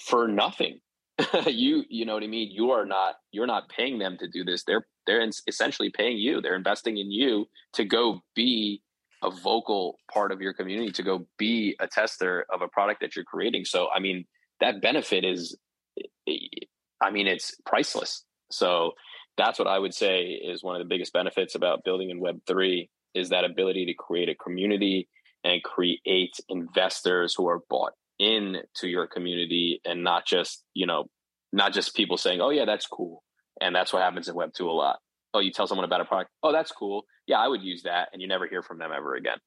[0.00, 0.80] for nothing
[1.46, 2.50] you you know what I mean.
[2.50, 4.64] You are not you're not paying them to do this.
[4.64, 6.40] They're they're essentially paying you.
[6.40, 8.82] They're investing in you to go be
[9.22, 13.16] a vocal part of your community, to go be a tester of a product that
[13.16, 13.64] you're creating.
[13.64, 14.26] So I mean
[14.60, 15.56] that benefit is,
[17.00, 18.24] I mean it's priceless.
[18.50, 18.92] So
[19.36, 22.40] that's what I would say is one of the biggest benefits about building in Web
[22.46, 25.08] three is that ability to create a community
[25.44, 31.04] and create investors who are bought in to your community and not just you know
[31.52, 33.22] not just people saying oh yeah that's cool
[33.60, 34.98] and that's what happens in web 2 a lot
[35.34, 38.08] oh you tell someone about a product oh that's cool yeah i would use that
[38.12, 39.38] and you never hear from them ever again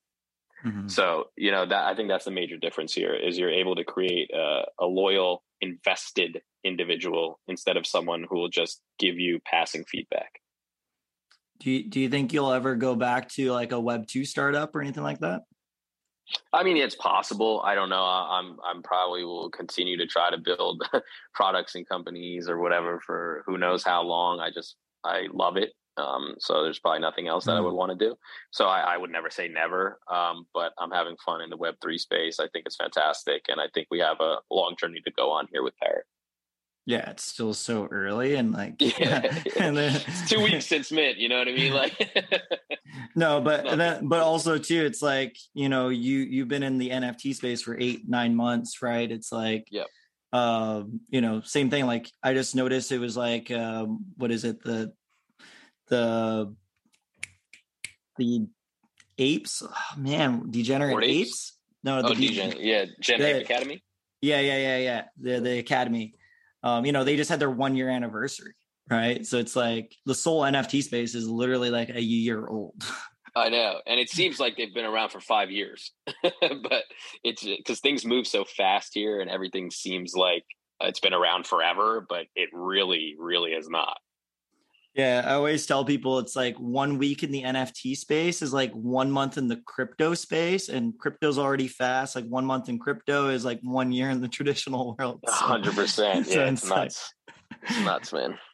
[0.65, 0.88] mm-hmm.
[0.88, 3.84] so you know that i think that's the major difference here is you're able to
[3.84, 9.84] create a, a loyal invested individual instead of someone who will just give you passing
[9.86, 10.39] feedback
[11.60, 14.76] do you, do you think you'll ever go back to like a web 2 startup
[14.76, 15.41] or anything like that
[16.54, 17.62] I mean, it's possible.
[17.65, 18.04] I don't know.
[18.04, 20.84] I'm I'm probably will continue to try to build
[21.34, 24.39] products and companies or whatever for who knows how long.
[24.39, 25.74] I just I love it.
[25.98, 27.58] Um, so there's probably nothing else that mm.
[27.58, 28.16] I would want to do.
[28.52, 30.00] So I, I would never say never.
[30.12, 32.40] Um, but I'm having fun in the Web three space.
[32.40, 35.48] I think it's fantastic, and I think we have a long journey to go on
[35.52, 36.06] here with Parrot.
[36.86, 39.22] Yeah, it's still so early and like yeah,
[39.60, 41.74] and then it's two weeks since mint, you know what I mean?
[41.74, 41.94] Like
[43.16, 46.90] no, but then but also too, it's like, you know, you you've been in the
[46.90, 49.10] NFT space for eight, nine months, right?
[49.12, 49.88] It's like yep.
[50.32, 51.86] Uh, you know, same thing.
[51.86, 54.63] Like I just noticed it was like, um, what is it?
[54.63, 54.94] The,
[55.89, 56.56] the,
[58.17, 58.48] the
[59.17, 61.28] apes, oh, man, degenerate apes?
[61.28, 61.58] apes?
[61.84, 63.84] No, oh, the Degen- yeah, Gen the, Ape Academy.
[64.22, 65.04] Yeah, yeah, yeah, yeah.
[65.20, 66.13] The the academy.
[66.63, 68.54] Um, you know, they just had their one year anniversary,
[68.89, 69.26] right?
[69.26, 72.76] So it's like the SOL NFT space is literally like a year old.
[73.36, 75.91] I know, and it seems like they've been around for five years,
[76.22, 76.84] but
[77.24, 80.44] it's uh, because things move so fast here, and everything seems like
[80.82, 83.98] it's been around forever, but it really, really is not.
[84.94, 88.74] Yeah, I always tell people it's like one week in the NFT space is like
[88.74, 92.15] one month in the crypto space, and crypto's already fast.
[92.15, 95.22] Like one month in crypto is like one year in the traditional world.
[95.26, 96.28] Hundred so, percent.
[96.28, 97.13] Yeah, it's nuts.
[97.63, 98.38] it's nuts, man.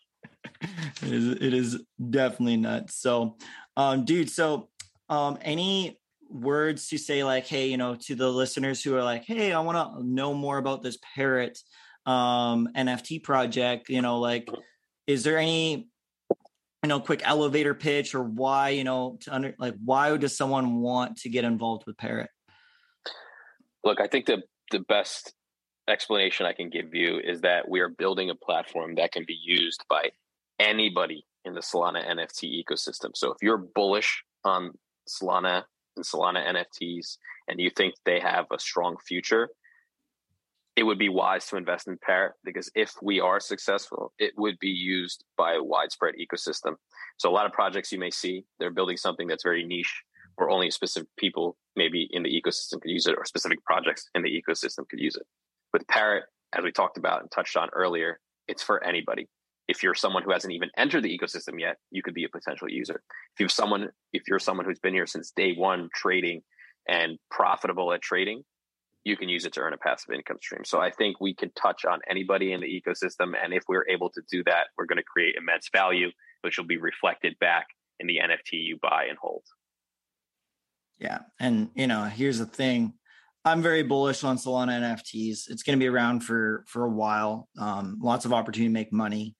[1.04, 1.26] It is.
[1.28, 2.96] It is definitely nuts.
[2.96, 3.38] So,
[3.78, 4.30] um, dude.
[4.30, 4.68] So,
[5.08, 5.98] um, any
[6.30, 9.62] words to say, like, hey, you know, to the listeners who are like, hey, I
[9.62, 11.58] want to know more about this parrot
[12.06, 13.88] um NFT project.
[13.88, 14.50] You know, like,
[15.06, 15.88] is there any
[16.84, 20.80] you know quick elevator pitch or why you know to under like why does someone
[20.80, 22.30] want to get involved with parrot
[23.84, 25.34] look i think the the best
[25.90, 29.38] explanation i can give you is that we are building a platform that can be
[29.44, 30.12] used by
[30.60, 34.72] anybody in the solana nft ecosystem so if you're bullish on
[35.10, 35.64] solana
[35.96, 39.50] and solana nfts and you think they have a strong future
[40.78, 44.60] it would be wise to invest in Parrot because if we are successful, it would
[44.60, 46.76] be used by a widespread ecosystem.
[47.18, 50.04] So a lot of projects you may see, they're building something that's very niche
[50.38, 54.22] or only specific people maybe in the ecosystem could use it or specific projects in
[54.22, 55.26] the ecosystem could use it.
[55.74, 59.28] With Parrot, as we talked about and touched on earlier, it's for anybody.
[59.68, 62.70] If you're someone who hasn't even entered the ecosystem yet, you could be a potential
[62.70, 63.02] user.
[63.36, 66.42] If you're someone, if you're someone who's been here since day one trading
[66.88, 68.44] and profitable at trading,
[69.04, 70.64] you can use it to earn a passive income stream.
[70.66, 73.34] So I think we can touch on anybody in the ecosystem.
[73.42, 76.10] And if we're able to do that, we're going to create immense value,
[76.42, 77.68] which will be reflected back
[78.00, 79.44] in the NFT you buy and hold.
[81.00, 81.20] Yeah.
[81.40, 82.94] And, you know, here's the thing.
[83.46, 85.50] I'm very bullish on Solana NFTs.
[85.50, 87.48] It's going to be around for for a while.
[87.58, 89.36] Um, lots of opportunity to make money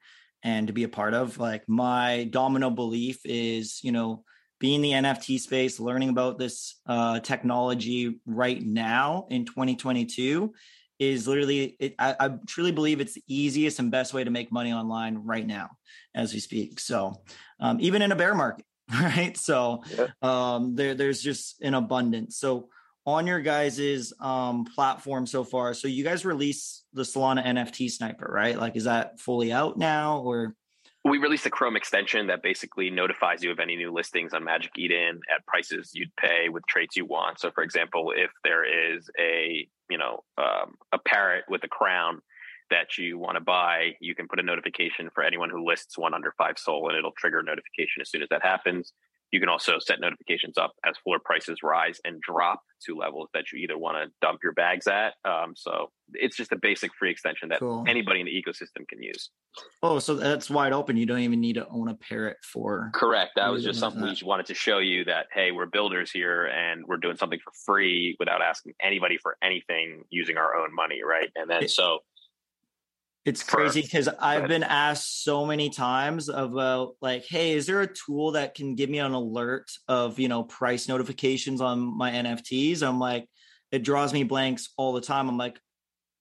[0.48, 1.38] and to be a part of.
[1.38, 4.24] Like my domino belief is, you know,
[4.62, 10.54] being the NFT space, learning about this uh, technology right now in 2022
[11.00, 14.50] is literally, it, I, I, truly believe it's the easiest and best way to make
[14.50, 15.72] money online right now
[16.16, 16.80] as we speak.
[16.80, 17.22] So,
[17.60, 19.38] um, even in a bear market, right?
[19.38, 19.84] So,
[20.22, 22.40] um, there, there's just an abundance.
[22.40, 22.70] So,
[23.08, 28.30] on your guys's um, platform so far, so you guys release the Solana NFT Sniper,
[28.32, 28.60] right?
[28.60, 30.54] Like, is that fully out now or?
[31.06, 34.72] we released a Chrome extension that basically notifies you of any new listings on Magic
[34.78, 37.40] Eden at prices you'd pay with traits you want.
[37.40, 42.22] So, for example, if there is a you know um, a parrot with a crown
[42.70, 46.14] that you want to buy, you can put a notification for anyone who lists one
[46.14, 48.92] under five SOL, and it'll trigger a notification as soon as that happens.
[49.32, 53.52] You can also set notifications up as floor prices rise and drop to levels that
[53.52, 55.16] you either want to dump your bags at.
[55.26, 57.84] Um, so it's just a basic free extension that cool.
[57.88, 59.30] anybody in the ecosystem can use.
[59.84, 60.96] Oh, so that's wide open.
[60.96, 62.92] You don't even need to own a parrot for.
[62.94, 63.32] Correct.
[63.36, 64.22] That was just something that.
[64.22, 67.52] we wanted to show you that hey, we're builders here and we're doing something for
[67.66, 71.30] free without asking anybody for anything using our own money, right?
[71.36, 72.00] And then so
[73.28, 77.94] it's crazy because I've been asked so many times about like, hey, is there a
[77.94, 82.82] tool that can give me an alert of you know price notifications on my NFTs?
[82.82, 83.28] I'm like,
[83.70, 85.28] it draws me blanks all the time.
[85.28, 85.60] I'm like,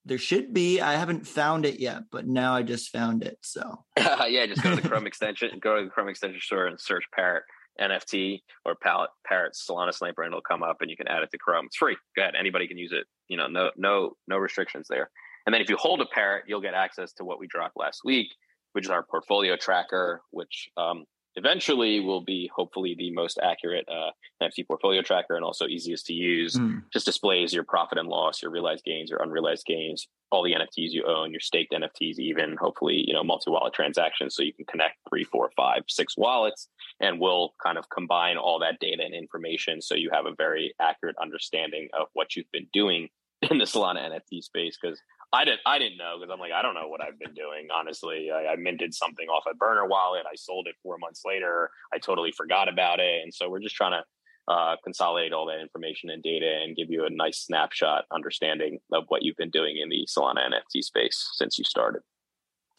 [0.05, 0.81] there should be.
[0.81, 3.38] I haven't found it yet, but now I just found it.
[3.40, 6.81] So yeah, just go to the Chrome extension, go to the Chrome extension store and
[6.81, 7.45] search Parrot
[7.81, 11.31] NFT or Palette Parrot Solana Sniper, and it'll come up, and you can add it
[11.31, 11.66] to Chrome.
[11.66, 11.97] It's free.
[12.16, 13.07] Go ahead, anybody can use it.
[13.29, 15.09] You know, no no no restrictions there.
[15.46, 18.02] And then if you hold a parrot, you'll get access to what we dropped last
[18.04, 18.35] week,
[18.72, 21.04] which is our portfolio tracker, which um,
[21.37, 24.11] eventually will be hopefully the most accurate uh,
[24.42, 26.54] NFT portfolio tracker and also easiest to use.
[26.54, 26.82] Mm.
[26.92, 30.90] Just displays your profit and loss, your realized gains, your unrealized gains, all the NFTs
[30.90, 34.64] you own, your staked NFTs, even hopefully you know multi wallet transactions, so you can
[34.64, 36.68] connect three, four, five, six wallets,
[37.00, 40.75] and we'll kind of combine all that data and information so you have a very
[40.81, 43.08] accurate understanding of what you've been doing
[43.50, 45.00] in the Solana NFT space because
[45.33, 47.68] I didn't I didn't know because I'm like I don't know what I've been doing
[47.74, 48.31] honestly.
[48.31, 50.24] I, I, minted something off a burner wallet.
[50.31, 51.70] I sold it four months later.
[51.92, 54.04] I totally forgot about it, and so we're just trying to
[54.48, 59.04] uh, consolidate all that information and data and give you a nice snapshot understanding of
[59.08, 62.02] what you've been doing in the Solana NFT space since you started.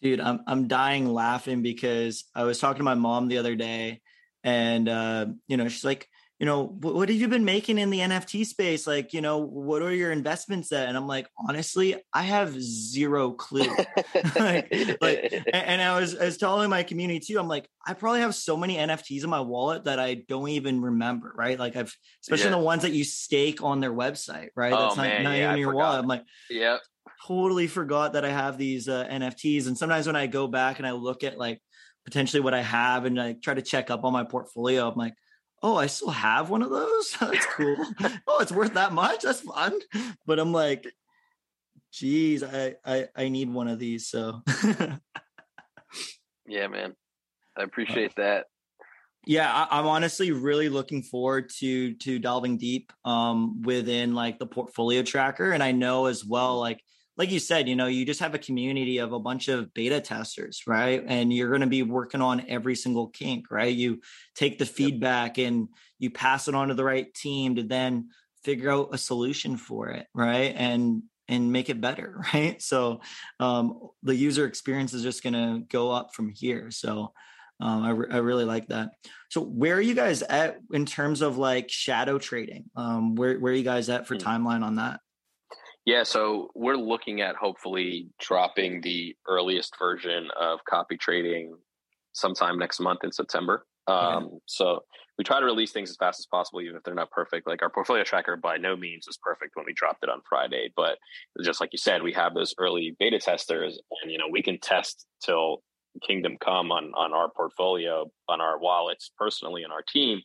[0.01, 4.01] Dude, I'm I'm dying laughing because I was talking to my mom the other day,
[4.43, 6.07] and uh, you know she's like
[6.39, 8.85] you know, what, have you been making in the NFT space?
[8.85, 10.87] Like, you know, what are your investments at?
[10.87, 13.61] And I'm like, honestly, I have zero clue.
[14.35, 14.71] like,
[15.01, 18.35] like, and, I was, I was telling my community too, I'm like, I probably have
[18.35, 21.57] so many NFTs in my wallet that I don't even remember, right?
[21.57, 22.57] Like I've, especially yeah.
[22.57, 24.73] the ones that you stake on their website, right?
[24.73, 25.79] Oh, That's not, man, not yeah, even in your forgot.
[25.79, 25.99] wallet.
[26.01, 26.77] I'm like, yeah,
[27.25, 29.65] totally forgot that I have these uh, NFTs.
[29.65, 31.61] And sometimes when I go back and I look at like
[32.05, 35.15] potentially what I have and I try to check up on my portfolio, I'm like,
[35.63, 37.11] oh, I still have one of those.
[37.19, 37.77] That's cool.
[38.27, 39.21] oh, it's worth that much.
[39.21, 39.79] That's fun.
[40.25, 40.87] But I'm like,
[41.91, 44.07] geez, I I, I need one of these.
[44.07, 44.41] So
[46.47, 46.95] yeah, man,
[47.57, 48.45] I appreciate that.
[49.25, 54.45] Yeah, I, am honestly really looking forward to to delving deep um, within like the
[54.45, 56.81] portfolio tracker, and I know as well like
[57.17, 59.99] like you said, you know, you just have a community of a bunch of beta
[59.99, 61.03] testers, right?
[61.05, 63.73] And you're going to be working on every single kink, right?
[63.73, 64.01] You
[64.35, 65.47] take the feedback yep.
[65.47, 68.09] and you pass it on to the right team to then
[68.43, 70.53] figure out a solution for it, right?
[70.55, 72.61] And and make it better, right?
[72.61, 73.01] So
[73.39, 76.71] um, the user experience is just going to go up from here.
[76.71, 77.11] So
[77.59, 78.91] um, I, re- I really like that.
[79.29, 82.65] So where are you guys at in terms of like shadow trading?
[82.75, 84.21] Um, where where are you guys at for hmm.
[84.21, 84.99] timeline on that?
[85.87, 91.55] Yeah, so we're looking at hopefully dropping the earliest version of copy trading
[92.11, 93.65] sometime next month in September.
[93.87, 94.35] Um, okay.
[94.47, 94.83] So
[95.17, 97.47] we try to release things as fast as possible, even if they're not perfect.
[97.47, 100.73] Like our portfolio tracker, by no means was perfect when we dropped it on Friday,
[100.75, 100.97] but
[101.41, 104.59] just like you said, we have those early beta testers, and you know we can
[104.59, 105.63] test till
[106.05, 110.19] kingdom come on on our portfolio, on our wallets, personally, on our team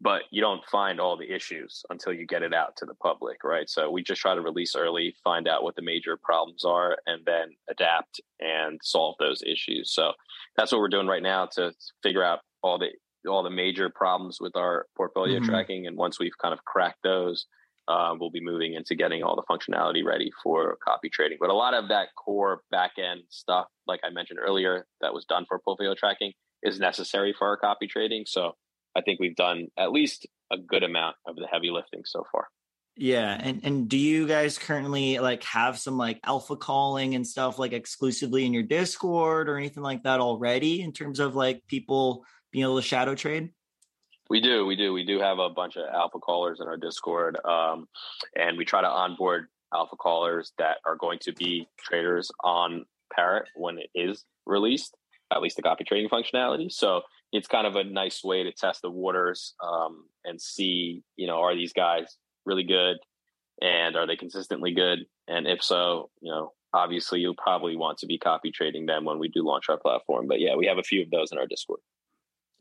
[0.00, 3.42] but you don't find all the issues until you get it out to the public,
[3.42, 3.68] right?
[3.68, 7.22] So we just try to release early, find out what the major problems are, and
[7.26, 9.92] then adapt and solve those issues.
[9.92, 10.12] So
[10.56, 11.72] that's what we're doing right now to
[12.02, 12.90] figure out all the
[13.28, 15.50] all the major problems with our portfolio mm-hmm.
[15.50, 15.86] tracking.
[15.86, 17.46] And once we've kind of cracked those,
[17.88, 21.38] uh, we'll be moving into getting all the functionality ready for copy trading.
[21.40, 25.24] But a lot of that core back end stuff, like I mentioned earlier, that was
[25.24, 26.32] done for portfolio tracking
[26.62, 28.24] is necessary for our copy trading.
[28.26, 28.52] So
[28.96, 32.48] I think we've done at least a good amount of the heavy lifting so far.
[33.00, 37.56] Yeah, and and do you guys currently like have some like alpha calling and stuff
[37.56, 42.24] like exclusively in your Discord or anything like that already in terms of like people
[42.50, 43.50] being able to shadow trade?
[44.28, 47.38] We do, we do, we do have a bunch of alpha callers in our Discord,
[47.46, 47.88] um,
[48.36, 53.48] and we try to onboard alpha callers that are going to be traders on Parrot
[53.54, 54.96] when it is released,
[55.32, 56.70] at least the copy trading functionality.
[56.70, 61.26] So it's kind of a nice way to test the waters um, and see, you
[61.26, 62.16] know, are these guys
[62.46, 62.96] really good
[63.60, 65.00] and are they consistently good?
[65.26, 69.18] And if so, you know, obviously you'll probably want to be copy trading them when
[69.18, 70.26] we do launch our platform.
[70.26, 71.80] But yeah, we have a few of those in our Discord.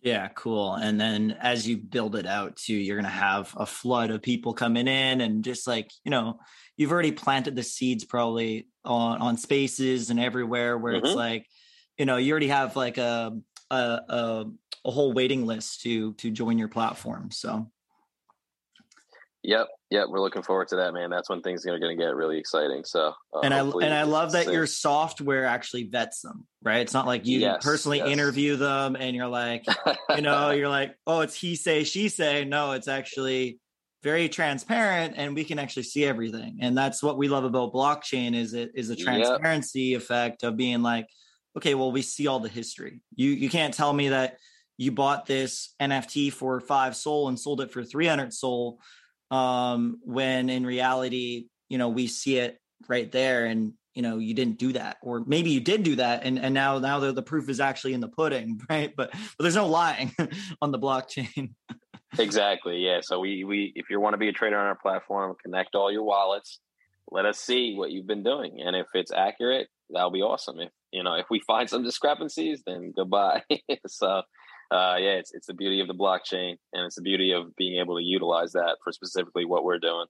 [0.01, 0.75] Yeah, cool.
[0.75, 4.21] And then as you build it out too, you're going to have a flood of
[4.21, 6.39] people coming in and just like, you know,
[6.75, 11.05] you've already planted the seeds probably on, on spaces and everywhere where mm-hmm.
[11.05, 11.47] it's like,
[11.97, 13.35] you know, you already have like a
[13.71, 13.75] a,
[14.09, 14.45] a,
[14.85, 17.31] a whole waiting list to to join your platform.
[17.31, 17.69] So
[19.47, 21.09] Yep, yep, we're looking forward to that, man.
[21.09, 22.83] That's when things are going to get really exciting.
[22.83, 26.81] So, uh, and I and I love that your software actually vets them, right?
[26.81, 28.09] It's not like you yes, personally yes.
[28.09, 29.63] interview them and you're like,
[30.09, 32.43] you know, you're like, oh, it's he say, she say.
[32.43, 33.59] No, it's actually
[34.03, 36.57] very transparent, and we can actually see everything.
[36.61, 40.01] And that's what we love about blockchain is it is a transparency yep.
[40.01, 41.07] effect of being like,
[41.57, 43.01] okay, well, we see all the history.
[43.15, 44.37] You you can't tell me that
[44.77, 48.79] you bought this NFT for five SOL and sold it for 300 SOL
[49.31, 54.35] um, when in reality, you know, we see it right there and you know you
[54.35, 54.97] didn't do that.
[55.01, 57.93] Or maybe you did do that and and now now the, the proof is actually
[57.93, 58.93] in the pudding right?
[58.95, 60.13] But but there's no lying
[60.61, 61.53] on the blockchain.
[62.17, 63.01] Exactly yeah.
[63.03, 65.91] So we we if you want to be a trader on our platform connect all
[65.91, 66.59] your wallets.
[67.11, 68.61] Let us see what you've been doing.
[68.65, 70.59] And if it's accurate that'll be awesome.
[70.61, 73.43] If you know, if we find some discrepancies, then goodbye.
[73.87, 77.55] so, uh, yeah, it's it's the beauty of the blockchain, and it's the beauty of
[77.55, 80.05] being able to utilize that for specifically what we're doing.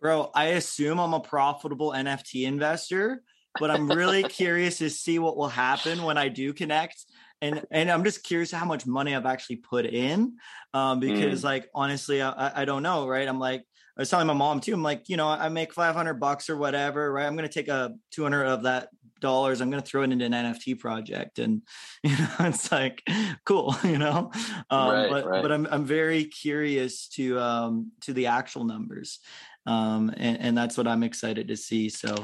[0.00, 3.22] Bro, I assume I'm a profitable NFT investor,
[3.58, 7.04] but I'm really curious to see what will happen when I do connect.
[7.40, 10.36] And and I'm just curious how much money I've actually put in,
[10.74, 11.44] um, because mm.
[11.44, 13.28] like honestly, I, I don't know, right?
[13.28, 13.62] I'm like
[13.98, 14.74] I was telling my mom too.
[14.74, 17.26] I'm like, you know, I make 500 bucks or whatever, right?
[17.26, 18.90] I'm going to take a 200 of that
[19.20, 21.62] dollars i'm going to throw it into an nft project and
[22.02, 23.02] you know it's like
[23.44, 24.30] cool you know
[24.70, 25.42] um, right, but right.
[25.42, 29.20] but I'm, I'm very curious to um to the actual numbers
[29.66, 32.14] um and, and that's what i'm excited to see so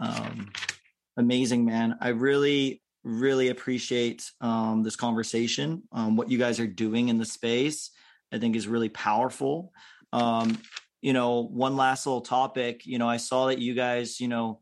[0.00, 0.50] um
[1.16, 7.08] amazing man i really really appreciate um this conversation um what you guys are doing
[7.08, 7.90] in the space
[8.32, 9.72] I think is really powerful.
[10.12, 10.58] Um,
[11.00, 14.60] you know, one last little topic, you know, I saw that you guys, you know,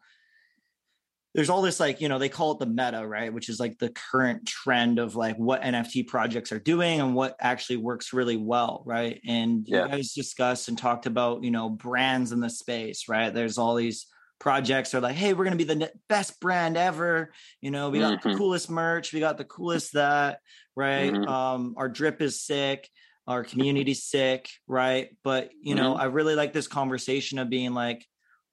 [1.37, 3.33] there's all this like, you know, they call it the meta, right?
[3.33, 7.37] Which is like the current trend of like what NFT projects are doing and what
[7.39, 9.21] actually works really well, right?
[9.27, 9.85] And yeah.
[9.85, 13.33] you guys discussed and talked about, you know, brands in the space, right?
[13.33, 14.07] There's all these
[14.39, 17.33] projects are like, hey, we're gonna be the best brand ever.
[17.61, 18.31] You know, we got mm-hmm.
[18.31, 20.41] the coolest merch, we got the coolest that,
[20.75, 21.13] right?
[21.13, 21.29] Mm-hmm.
[21.29, 22.89] Um, our drip is sick
[23.27, 25.09] our community's sick, right?
[25.25, 26.03] But you know, mm-hmm.
[26.03, 28.07] I really like this conversation of being like,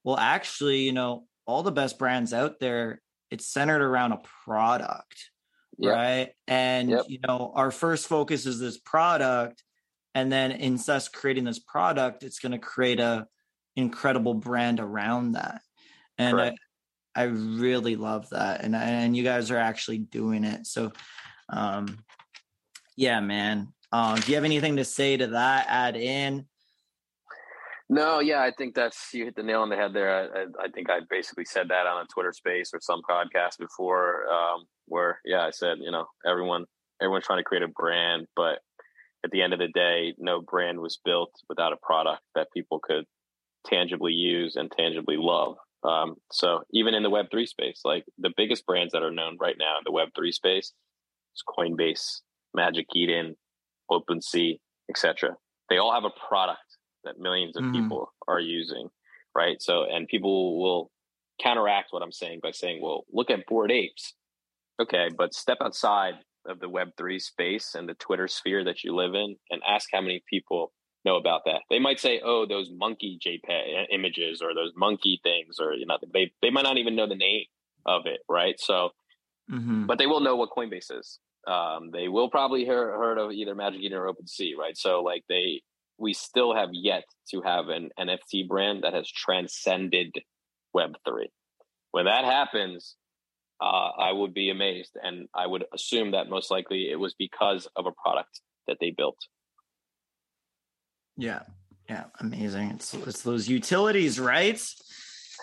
[0.04, 5.30] well, actually, you know, all the best brands out there, it's centered around a product,
[5.78, 5.94] yep.
[5.94, 6.30] right?
[6.48, 7.06] And yep.
[7.08, 9.64] you know, our first focus is this product,
[10.16, 13.28] and then in us creating this product, it's going to create a
[13.76, 15.62] incredible brand around that.
[16.18, 16.56] And I,
[17.16, 20.68] I really love that, and and you guys are actually doing it.
[20.68, 20.92] So,
[21.50, 21.98] um,
[22.96, 25.66] yeah, man, um, do you have anything to say to that?
[25.70, 26.46] Add in?
[27.94, 30.32] No, yeah, I think that's you hit the nail on the head there.
[30.36, 34.26] I, I, think I basically said that on a Twitter space or some podcast before,
[34.34, 36.66] um, where yeah, I said you know everyone
[37.00, 38.60] everyone's trying to create a brand, but
[39.24, 42.80] at the end of the day, no brand was built without a product that people
[42.82, 43.06] could
[43.68, 45.58] tangibly use and tangibly love.
[45.84, 49.38] Um, so even in the Web three space, like the biggest brands that are known
[49.40, 50.74] right now in the Web three space
[51.36, 52.22] is Coinbase,
[52.56, 53.36] Magic Eden,
[53.92, 54.58] OpenSea,
[54.90, 55.36] etc.
[55.70, 56.73] They all have a product
[57.04, 57.84] that millions of mm-hmm.
[57.84, 58.90] people are using,
[59.36, 59.62] right?
[59.62, 60.92] So, and people will
[61.42, 64.14] counteract what I'm saying by saying, "Well, look at Bored Apes."
[64.82, 69.14] Okay, but step outside of the Web3 space and the Twitter sphere that you live
[69.14, 70.74] in, and ask how many people
[71.06, 71.62] know about that.
[71.70, 75.98] They might say, "Oh, those monkey JPEG images or those monkey things," or you know,
[76.14, 77.46] they they might not even know the name
[77.86, 78.60] of it, right?
[78.60, 78.92] So,
[79.52, 79.86] mm-hmm.
[79.86, 83.56] but they will know what Coinbase is, um, they will probably hear, heard of either
[83.56, 84.78] Magic Eden or OpenSea, right?
[84.78, 85.62] So like they,
[85.98, 90.14] we still have yet to have an NFT brand that has transcended
[90.74, 91.30] Web three.
[91.92, 92.96] When that happens,
[93.62, 97.68] uh, I would be amazed, and I would assume that most likely it was because
[97.76, 99.20] of a product that they built.
[101.16, 101.42] Yeah,
[101.88, 102.72] yeah, amazing.
[102.72, 104.62] It's it's those utilities, right?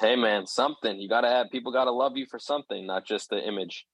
[0.01, 1.47] Hey man, something you got to have.
[1.53, 3.87] People got to love you for something, not just the image.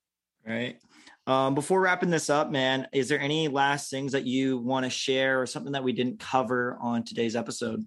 [0.45, 0.79] Right.
[1.27, 4.89] Um, before wrapping this up, man, is there any last things that you want to
[4.89, 7.85] share or something that we didn't cover on today's episode?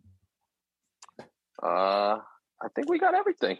[1.62, 3.56] Uh, I think we got everything.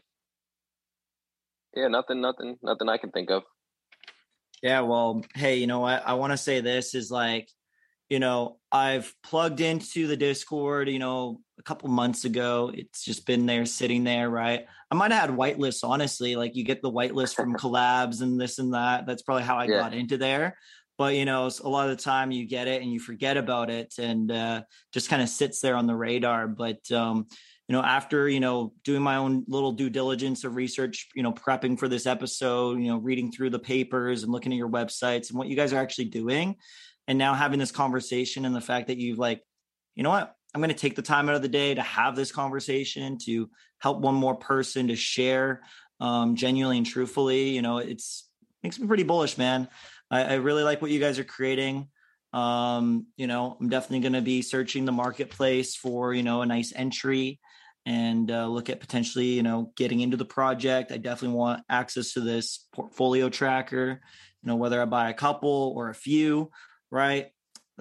[1.74, 3.43] Yeah, nothing, nothing, nothing I can think of.
[4.62, 6.07] Yeah, well, hey, you know what?
[6.07, 7.49] I want to say this is like,
[8.11, 12.73] you know, I've plugged into the Discord, you know, a couple months ago.
[12.75, 14.67] It's just been there sitting there, right?
[14.91, 16.35] I might have had whitelists, honestly.
[16.35, 19.07] Like you get the whitelist from collabs and this and that.
[19.07, 19.79] That's probably how I yeah.
[19.79, 20.57] got into there.
[20.97, 23.71] But you know, a lot of the time you get it and you forget about
[23.71, 26.49] it and uh, just kind of sits there on the radar.
[26.49, 27.27] But um,
[27.69, 31.33] you know, after you know doing my own little due diligence of research, you know,
[31.33, 35.29] prepping for this episode, you know, reading through the papers and looking at your websites
[35.29, 36.57] and what you guys are actually doing,
[37.07, 39.43] and now having this conversation and the fact that you've like,
[39.95, 42.16] you know what, I'm going to take the time out of the day to have
[42.16, 45.62] this conversation to help one more person to share
[46.01, 47.51] um, genuinely and truthfully.
[47.51, 48.28] You know, it's
[48.62, 49.68] makes me pretty bullish, man.
[50.11, 51.88] I, I really like what you guys are creating.
[52.32, 56.46] Um, you know, I'm definitely going to be searching the marketplace for you know a
[56.46, 57.40] nice entry
[57.86, 60.92] and uh, look at potentially you know getting into the project.
[60.92, 64.01] I definitely want access to this portfolio tracker.
[64.42, 66.51] You know, whether I buy a couple or a few,
[66.90, 67.30] right?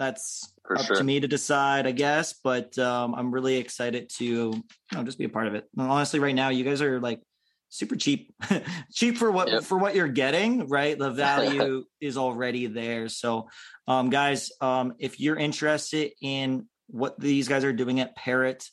[0.00, 0.96] That's For up sure.
[0.96, 2.32] to me to decide, I guess.
[2.32, 5.68] But um, I'm really excited to you know just be a part of it.
[5.76, 7.20] And honestly, right now, you guys are like
[7.68, 8.34] super cheap,
[8.92, 9.62] cheap for what yep.
[9.62, 10.66] for what you're getting.
[10.68, 13.08] Right, the value is already there.
[13.08, 13.50] So,
[13.86, 18.68] um, guys, um, if you're interested in what these guys are doing at Parrot.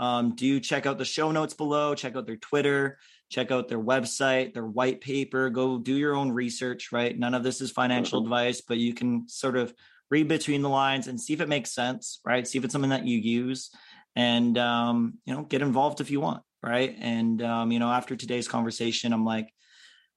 [0.00, 2.98] Um, do check out the show notes below, check out their Twitter,
[3.30, 7.16] check out their website, their white paper, go do your own research, right?
[7.16, 8.32] None of this is financial mm-hmm.
[8.32, 9.72] advice, but you can sort of
[10.12, 12.46] read between the lines and see if it makes sense, right?
[12.46, 13.70] See if it's something that you use
[14.14, 16.94] and, um, you know, get involved if you want, right?
[17.00, 19.46] And, um, you know, after today's conversation, I'm like,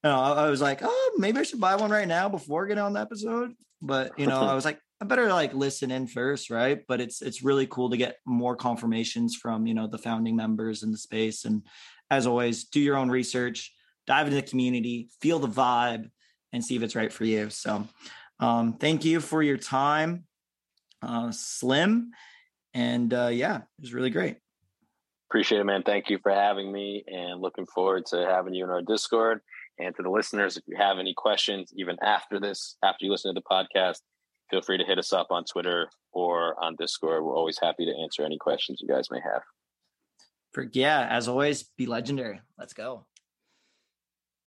[0.03, 2.67] you know, I, I was like, oh, maybe I should buy one right now before
[2.67, 3.53] getting on the episode.
[3.81, 6.81] But, you know, I was like, I better like listen in first, right?
[6.87, 10.83] But it's it's really cool to get more confirmations from you know the founding members
[10.83, 11.43] in the space.
[11.43, 11.63] And
[12.09, 13.73] as always, do your own research,
[14.07, 16.09] dive into the community, feel the vibe,
[16.53, 17.49] and see if it's right for you.
[17.49, 17.85] So
[18.39, 20.25] um, thank you for your time,
[21.01, 22.11] uh, Slim.
[22.73, 24.37] And uh, yeah, it was really great.
[25.29, 25.83] Appreciate it, man.
[25.83, 29.39] Thank you for having me and looking forward to having you in our Discord.
[29.79, 33.33] And to the listeners, if you have any questions, even after this, after you listen
[33.33, 33.99] to the podcast,
[34.49, 37.23] feel free to hit us up on Twitter or on Discord.
[37.23, 39.41] We're always happy to answer any questions you guys may have.
[40.53, 42.39] For, yeah, as always, be legendary.
[42.57, 43.05] Let's go.